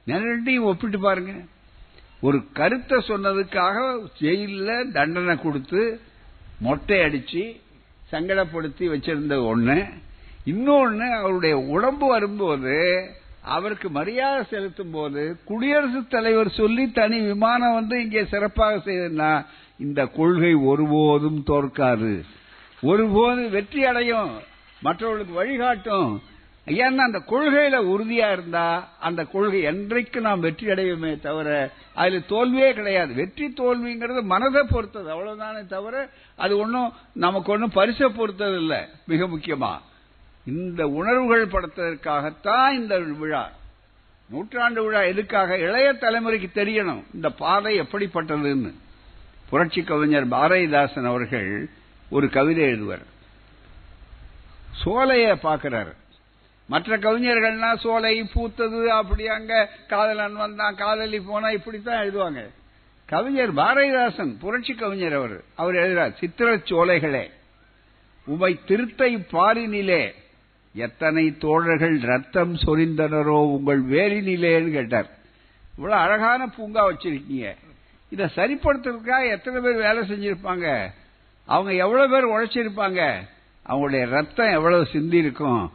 நினைட்டையும் 0.06 0.66
ஒப்பிட்டு 0.70 0.98
பாருங்க. 1.06 1.32
ஒரு 2.22 2.38
கருத்தை 2.58 2.96
சொன்னதுக்காக 3.08 3.78
ஜெயிலில் 4.20 4.92
தண்டனை 4.96 5.34
கொடுத்து 5.44 5.82
மொட்டை 6.66 6.98
அடிச்சு 7.06 7.42
சங்கடப்படுத்தி 8.12 8.84
வச்சிருந்த 8.92 9.36
ஒன்று 9.50 9.76
இன்னொன்று 10.52 11.06
அவருடைய 11.18 11.54
உடம்பு 11.74 12.06
வரும்போது 12.14 12.74
அவருக்கு 13.54 13.88
மரியாதை 13.96 14.40
செலுத்தும் 14.52 14.94
போது 14.96 15.22
குடியரசுத் 15.48 16.12
தலைவர் 16.14 16.50
சொல்லி 16.60 16.84
தனி 16.98 17.18
விமானம் 17.28 17.76
வந்து 17.78 17.96
இங்கே 18.04 18.22
சிறப்பாக 18.32 18.80
செய்தா 18.86 19.30
இந்த 19.78 20.06
கொள்கை 20.06 20.54
ஒருபோதும் 20.54 21.42
தோற்காது. 21.46 22.24
ஒருபோது 22.82 23.50
வெற்றி 23.50 23.84
அடையும் 23.84 24.32
மற்றவர்களுக்கு 24.80 25.34
வழிகாட்டும். 25.34 26.22
ஏன்னா 26.66 27.02
அந்த 27.08 27.20
கொள்கையில 27.28 27.76
உறுதியா 27.92 28.32
இருந்தா 28.32 28.88
அந்த 29.00 29.24
கொள்கை 29.24 29.60
என்றைக்கு 29.62 30.20
நாம் 30.20 30.40
வெற்றி 30.40 30.66
அடையுமே 30.66 31.20
தவிர 31.20 31.48
அதுல 31.94 32.18
தோல்வியே 32.18 32.72
கிடையாது. 32.72 33.14
வெற்றி 33.14 33.46
தோல்விங்கிறது 33.46 34.22
மனதை 34.22 34.62
பொறுத்தது 34.62 35.08
அவ்வளவுதானே 35.14 35.66
தவிர 35.66 36.10
அது 36.36 36.58
ஒன்றும் 36.58 36.92
நமக்கு 37.12 37.52
ஒன்றும் 37.52 37.70
பரிசை 37.70 38.08
பொறுத்தது 38.08 38.56
இல்லை 38.56 38.80
மிக 39.06 39.26
முக்கியமா. 39.26 39.72
இந்த 40.46 40.88
உணர்வுகள் 40.88 41.46
படுத்துவதற்காகத்தான் 41.46 42.70
இந்த 42.72 42.98
விழா. 42.98 43.50
நூற்றாண்டு 44.30 44.82
விழா 44.84 45.00
எதுக்காக? 45.00 45.58
இளைய 45.58 45.88
தலைமுறைக்கு 45.92 46.48
தெரியணும் 46.54 47.02
இந்த 47.14 47.30
பாதை 47.30 47.80
எப்படிப்பட்டதுன்னு. 47.80 48.72
புரட்சி 49.50 49.82
கவிஞர் 49.82 50.28
பாரதிதாசன் 50.28 51.06
அவர்கள் 51.06 51.70
ஒரு 52.10 52.26
கவிதை 52.30 52.64
எழுதுவார். 52.64 53.04
சோலைய 54.84 55.34
பார்க்கிறார். 55.34 55.92
மற்ற 56.66 56.98
கவிஞர்கள்னா 56.98 57.70
சோலை 57.76 58.14
பூத்தது 58.34 58.86
அப்படி 58.86 59.26
அங்க 59.28 59.70
காதலன் 59.88 60.36
வந்தான் 60.36 60.74
காதலி 60.74 61.20
போனா 61.20 61.50
இப்படித்தான் 61.50 62.02
எழுதுவாங்க. 62.04 62.42
கவிஞர் 63.06 63.54
பாரதிதாசன் 63.54 64.32
புரட்சி 64.40 64.74
கவிஞர் 64.74 65.14
அவர் 65.14 65.36
அவர் 65.54 65.74
எழுதுறார் 65.74 66.16
சித்திரச் 66.18 66.72
சோலைகளே 66.72 67.30
உமை 68.26 68.52
திருத்தை 68.64 69.16
பாரினிலே 69.16 70.12
எத்தனை 70.74 71.24
தோழர்கள் 71.38 71.96
ரத்தம் 72.00 72.54
சொரிந்தனரோ 72.54 73.38
உங்கள் 73.54 73.82
வேலினிலேன்னு 73.84 74.70
கேட்டார். 74.70 75.08
இவ்வளவு 75.76 76.02
அழகான 76.02 76.46
பூங்கா 76.46 76.90
வச்சிருக்கீங்க. 76.90 77.54
இதை 78.10 78.26
சரிப்படுத்துறதுக்காக 78.36 79.30
எத்தனை 79.30 79.60
பேர் 79.60 79.84
வேலை 79.86 80.02
செஞ்சிருப்பாங்க? 80.10 80.90
அவங்க 81.46 81.72
எவ்வளவு 81.74 82.12
பேர் 82.12 82.32
உழைச்சிருப்பாங்க? 82.34 83.00
அவங்களுடைய 83.68 84.04
ரத்தம் 84.06 84.52
எவ்வளவு 84.52 84.86
சிந்தி 84.86 85.16
இருக்கும் 85.16 85.70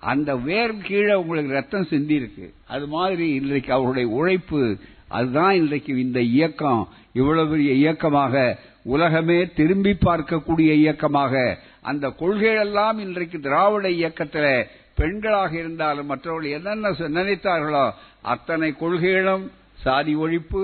அந்த 0.00 0.36
வேர் 0.36 0.74
கீழே 0.78 1.14
உங்களுக்கு 1.14 1.52
ரத்தம் 1.52 1.84
சிந்தி 1.84 2.14
இருக்கு 2.14 2.54
அது 2.66 2.86
மாதிரி 2.86 3.34
இன்றைக்கு 3.34 3.72
அவருடைய 3.72 4.08
உழைப்பு 4.08 4.76
அதுதான் 5.08 5.54
இன்றைக்கு 5.54 6.00
இந்த 6.00 6.20
இயக்கம். 6.20 6.88
இவ்வளவு 7.12 7.50
பெரிய 7.50 7.72
இயக்கமாக 7.72 8.58
உலகமே 8.82 9.38
திரும்பி 9.52 9.90
பார்க்கக்கூடிய 9.90 10.72
இயக்கமாக 10.72 11.58
அந்த 11.82 12.08
கொள்கைகளெல்லாம் 12.08 12.98
இன்றைக்கு 12.98 13.40
திராவிட 13.40 13.90
இயக்கத்தில் 13.90 14.66
பெண்களாக 14.96 15.52
இருந்தாலும் 15.52 16.06
மற்றவர்கள் 16.06 16.50
என்னென்ன 16.50 16.90
நினைத்தார்களோ 16.90 17.90
அத்தனை 18.22 18.72
கொள்கைகளும் 18.72 19.50
சாதி 19.74 20.16
ஒழிப்பு 20.16 20.62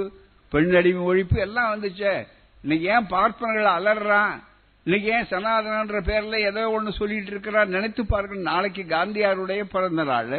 பெண்ணடிமை 0.54 1.02
ஒழிப்பு 1.06 1.38
எல்லாம் 1.38 1.70
வந்துச்சே. 1.72 2.14
இன்னைக்கு 2.62 2.86
ஏன் 2.94 3.06
பார்ப்பனர்கள் 3.06 3.70
அலறான்? 3.76 4.34
இன்னைக்கு 4.84 5.08
ஏன் 5.10 5.30
சனாதனன்ற 5.30 5.98
பேர்ல 6.08 6.36
ஏதோ 6.48 6.70
ஒன்று 6.70 6.92
சொல்லிட்டு 6.92 7.30
இருக்கிறார் 7.30 7.68
நினைத்து 7.68 8.02
பாருங்க 8.06 8.36
நாளைக்கு 8.50 8.82
காந்தியாருடைய 8.82 9.62
பிறந்த 9.72 10.04
நாள். 10.04 10.36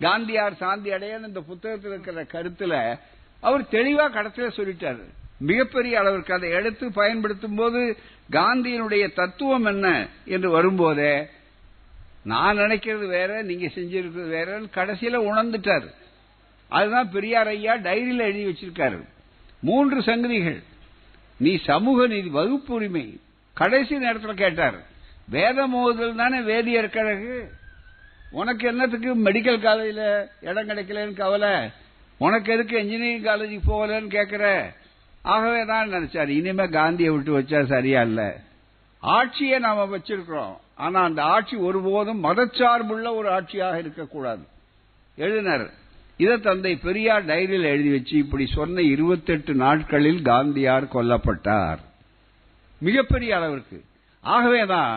காந்தியார் 0.00 0.56
சாந்தி 0.56 0.90
அடையன்னு 0.90 1.26
இந்த 1.26 1.40
புத்தகத்தில் 1.40 1.90
இருக்கிற 1.90 2.22
கருத்துல 2.34 2.98
அவர் 3.40 3.62
தெளிவா 3.70 4.06
கடத்தில 4.16 4.48
சொல்லிட்டாரு. 4.58 5.04
மிகப்பெரிய 5.38 5.98
அளவிற்கு 5.98 6.34
அதை 6.34 6.50
எடுத்து 6.50 6.92
பயன்படுத்தும் 6.92 7.54
போது 7.54 7.80
காந்தியினுடைய 8.30 9.04
தத்துவம் 9.12 9.64
என்ன 9.64 9.86
என்று 10.24 10.50
வரும்போதே 10.50 11.14
நான் 12.24 12.58
நினைக்கிறது 12.58 13.06
வேற 13.08 13.42
நீங்க 13.42 13.66
செஞ்சிருக்கிறது 13.66 14.34
வேறன்னு 14.36 14.68
கடைசியில 14.78 15.18
உணர்ந்துட்டாரு. 15.30 15.90
அதுதான் 16.68 17.10
பெரியார் 17.10 17.46
ஐயா 17.46 17.74
டைரியில 17.74 18.28
எழுதி 18.28 18.46
வச்சிருக்காரு. 18.46 19.00
மூன்று 19.66 19.98
சங்கதிகள். 20.08 20.60
நீ 21.40 21.52
சமூக 21.68 22.06
நீதி 22.06 22.30
வகுப்பு 22.38 22.72
உரிமை 22.74 23.04
கடைசி 23.56 23.94
நேரத்தில் 23.98 24.42
கேட்டார் 24.42 24.78
வேத 25.34 25.66
மோதல் 25.66 26.18
தானே 26.20 26.38
வேதியர் 26.50 26.94
கழகு? 26.96 27.36
உனக்கு 28.40 28.64
என்னத்துக்கு 28.70 29.10
மெடிக்கல் 29.26 29.60
காலேஜில் 29.60 30.06
இடம் 30.48 30.68
கிடைக்கலன்னு 30.68 31.20
கவலை? 31.22 31.54
உனக்கு 32.20 32.48
எதுக்கு 32.52 32.76
இன்ஜினியரிங் 32.82 33.26
காலேஜுக்கு 33.28 33.70
போகலன்னு 33.70 34.10
கேட்குற 34.16 34.46
ஆகவே 35.22 35.60
தான் 35.64 35.92
நினைச்சார் 35.92 36.30
இனிமே 36.38 36.66
காந்தியை 36.68 37.10
விட்டு 37.12 37.32
வச்சா 37.38 37.60
சரியா 37.66 38.00
இல்ல? 38.02 38.22
ஆட்சியை 39.02 39.58
நாம 39.58 39.86
வச்சிருக்கிறோம். 39.92 40.54
ஆனா 40.76 40.98
அந்த 41.02 41.20
ஆட்சி 41.34 41.56
ஒருபோதும் 41.56 42.24
மதச்சார்புள்ள 42.24 43.08
ஒரு 43.14 43.28
ஆட்சியாக 43.36 43.78
இருக்கக்கூடாது. 43.78 44.44
எழுதினர் 45.18 45.66
இதை 46.22 46.40
தந்தை 46.40 46.72
பெரியார் 46.76 47.24
டைரியில் 47.26 47.70
எழுதி 47.72 47.90
வச்சு 47.90 48.14
இப்படி 48.18 48.44
சொன்ன 48.46 48.82
இருபத்தெட்டு 48.94 49.54
நாட்களில் 49.54 50.20
காந்தியார் 50.22 50.86
கொல்லப்பட்டார். 50.94 51.80
மிகப்பெரிய 52.80 53.36
அளவிற்கு. 53.36 53.78
ஆகவேதான் 54.24 54.94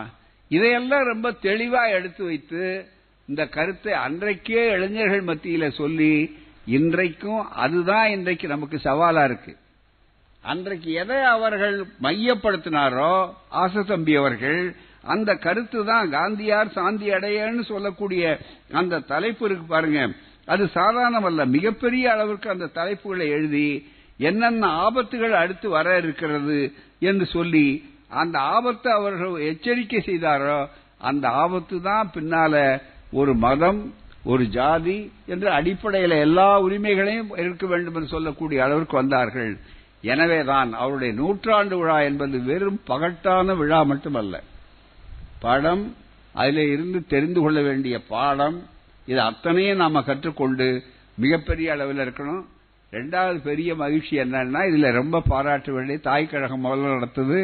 இதையெல்லாம் 0.48 1.06
ரொம்ப 1.06 1.28
தெளிவா 1.42 1.82
எடுத்து 1.96 2.24
வைத்து 2.24 2.62
இந்த 3.28 3.46
கருத்தை 3.46 3.92
அன்றைக்கே 3.92 4.62
இளைஞர்கள் 4.74 5.24
மத்தியில் 5.30 5.78
சொல்லி 5.80 6.12
இன்றைக்கும் 6.66 7.42
அதுதான் 7.64 8.08
இன்றைக்கு 8.10 8.46
நமக்கு 8.48 8.76
சவாலா 8.84 9.24
இருக்கு. 9.24 9.52
அன்றைக்கு 10.44 10.90
எதை 10.92 11.18
அவர்கள் 11.34 11.76
மையப்படுத்தினாரோ 12.02 13.12
ஆசத்தம்பி 13.62 14.14
அவர்கள் 14.16 14.60
அந்த 15.14 15.30
கருத்து 15.34 15.84
தான் 15.84 16.12
காந்தியார் 16.12 16.70
சாந்தி 16.70 17.08
அடையன்னு 17.10 17.64
சொல்லக்கூடிய 17.72 18.22
அந்த 18.72 19.04
தலைப்பு 19.12 19.44
இருக்கு 19.46 19.64
பாருங்க. 19.64 20.00
அது 20.52 20.64
சாதாரணமல்ல. 20.74 21.42
மிகப்பெரிய 21.56 22.04
அளவிற்கு 22.14 22.48
அந்த 22.50 22.66
தலைப்புகளை 22.74 23.26
எழுதி 23.36 23.68
என்னென்ன 24.28 24.66
ஆபத்துகள் 24.84 25.34
அடுத்து 25.42 25.68
வர 25.68 25.88
இருக்கிறது 25.96 26.58
என்று 27.08 27.26
சொல்லி 27.26 27.66
அந்த 28.22 28.36
ஆபத்தை 28.54 28.90
அவர்கள் 28.92 29.34
எச்சரிக்கை 29.50 30.00
செய்தாரோ 30.06 30.58
அந்த 31.00 31.24
ஆபத்து 31.42 31.76
தான் 31.82 32.10
பின்னால 32.14 32.54
ஒரு 33.12 33.32
மதம் 33.44 33.80
ஒரு 34.24 34.44
ஜாதி 34.56 34.96
என்ற 35.26 35.46
அடிப்படையில் 35.52 36.14
எல்லா 36.26 36.46
உரிமைகளையும் 36.60 37.30
இருக்க 37.42 37.66
வேண்டும் 37.66 37.94
என்று 37.94 38.08
சொல்லக்கூடிய 38.08 38.58
அளவிற்கு 38.64 38.96
வந்தார்கள். 38.96 39.52
எனவேதான் 40.02 40.70
அவருடைய 40.72 41.12
நூற்றாண்டு 41.14 41.76
விழா 41.78 41.98
என்பது 42.00 42.36
வெறும் 42.48 42.80
பகட்டான 42.86 43.56
விழா 43.56 43.80
மட்டுமல்ல. 43.82 44.34
படம் 45.40 45.84
அதில் 46.34 46.62
இருந்து 46.72 46.98
தெரிந்து 47.06 47.40
கொள்ள 47.40 47.58
வேண்டிய 47.60 47.96
பாடம் 48.08 48.58
இது 49.10 49.20
அத்தனையும் 49.28 49.82
நாம 49.82 50.02
கற்றுக்கொண்டு 50.08 50.68
மிகப்பெரிய 51.22 51.72
அளவில் 51.74 52.02
இருக்கணும். 52.04 52.42
ரெண்டாவது 52.92 53.38
பெரிய 53.48 53.70
மகிழ்ச்சி 53.82 54.14
என்னன்னா 54.22 54.60
இதுல 54.70 54.90
ரொம்ப 55.00 55.22
பாராட்ட 55.32 55.72
வேண்டிய 55.76 55.98
தாய் 56.06 56.30
கழகம் 56.32 56.64
முதல்ல 56.64 56.92
நடத்துது. 56.94 57.38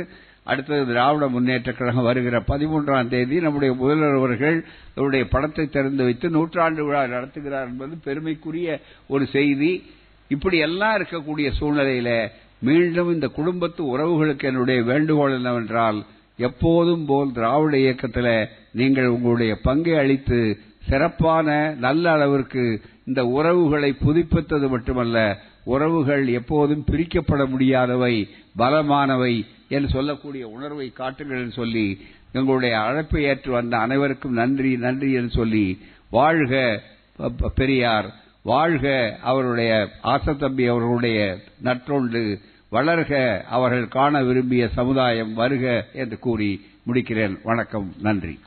அடுத்தது 0.50 0.82
திராவிட 0.86 1.26
முன்னேற்ற 1.34 1.70
கழகம் 1.72 2.06
வருகிற 2.08 2.38
பதிமூன்றாம் 2.48 3.10
தேதி 3.12 3.36
நம்முடைய 3.44 3.74
முதல்வர் 3.74 4.16
அவர்கள் 4.18 4.56
அவருடைய 4.96 5.24
படத்தை 5.34 5.64
திறந்து 5.66 6.02
வைத்து 6.04 6.26
நூற்றாண்டு 6.36 6.82
விழா 6.86 7.02
நடத்துகிறார் 7.14 7.68
என்பது 7.70 7.94
பெருமைக்குரிய 8.06 8.68
ஒரு 9.12 9.26
செய்தி. 9.36 9.72
இப்படி 10.34 10.58
எல்லாம் 10.66 10.94
இருக்கக்கூடிய 10.98 11.48
சூழ்நிலையில 11.60 12.10
மீண்டும் 12.68 13.10
இந்த 13.14 13.26
குடும்பத்து 13.38 13.82
உறவுகளுக்கு 13.94 14.44
என்னுடைய 14.50 14.82
வேண்டுகோள் 14.90 15.36
என்னவென்றால் 15.38 15.98
எப்போதும் 16.48 17.04
போல் 17.08 17.34
திராவிட 17.38 17.74
இயக்கத்தில் 17.84 18.34
நீங்கள் 18.80 19.12
உங்களுடைய 19.16 19.52
பங்கை 19.66 19.96
அளித்து 20.02 20.38
சிறப்பான 20.88 21.74
நல்ல 21.78 22.12
அளவிற்கு 22.12 22.80
இந்த 23.04 23.26
உறவுகளை 23.26 23.96
புதுப்பித்தது 24.06 24.68
மட்டுமல்ல 24.68 25.38
உறவுகள் 25.64 26.26
எப்போதும் 26.28 26.84
பிரிக்கப்பட 26.90 27.46
முடியாதவை 27.46 28.28
பலமானவை 28.58 29.46
என்று 29.68 29.88
சொல்லக்கூடிய 29.88 30.48
உணர்வை 30.48 30.92
காட்டுங்கள் 30.92 31.38
என்று 31.38 31.52
சொல்லி 31.52 32.00
எங்களுடைய 32.32 32.80
அழைப்பை 32.80 33.22
ஏற்று 33.22 33.50
வந்த 33.50 33.76
அனைவருக்கும் 33.78 34.32
நன்றி 34.32 34.76
நன்றி 34.76 35.12
என்று 35.12 35.30
சொல்லி 35.30 35.78
வாழ்க 36.10 36.82
ப- 37.16 37.48
பெரியார் 37.54 38.12
வாழ்க 38.42 39.16
அவருடைய 39.22 39.88
ஆசத்தம்பி 40.04 40.68
அவர்களுடைய 40.68 41.38
நற்றொண்டு 41.64 42.38
வளர்க 42.72 43.42
அவர்கள் 43.42 43.88
காண 43.88 44.22
விரும்பிய 44.22 44.68
சமுதாயம் 44.68 45.34
வருக 45.34 45.86
என்று 45.92 46.18
கூறி 46.18 46.66
முடிக்கிறேன். 46.86 47.38
வணக்கம் 47.42 47.92
நன்றி. 48.02 48.38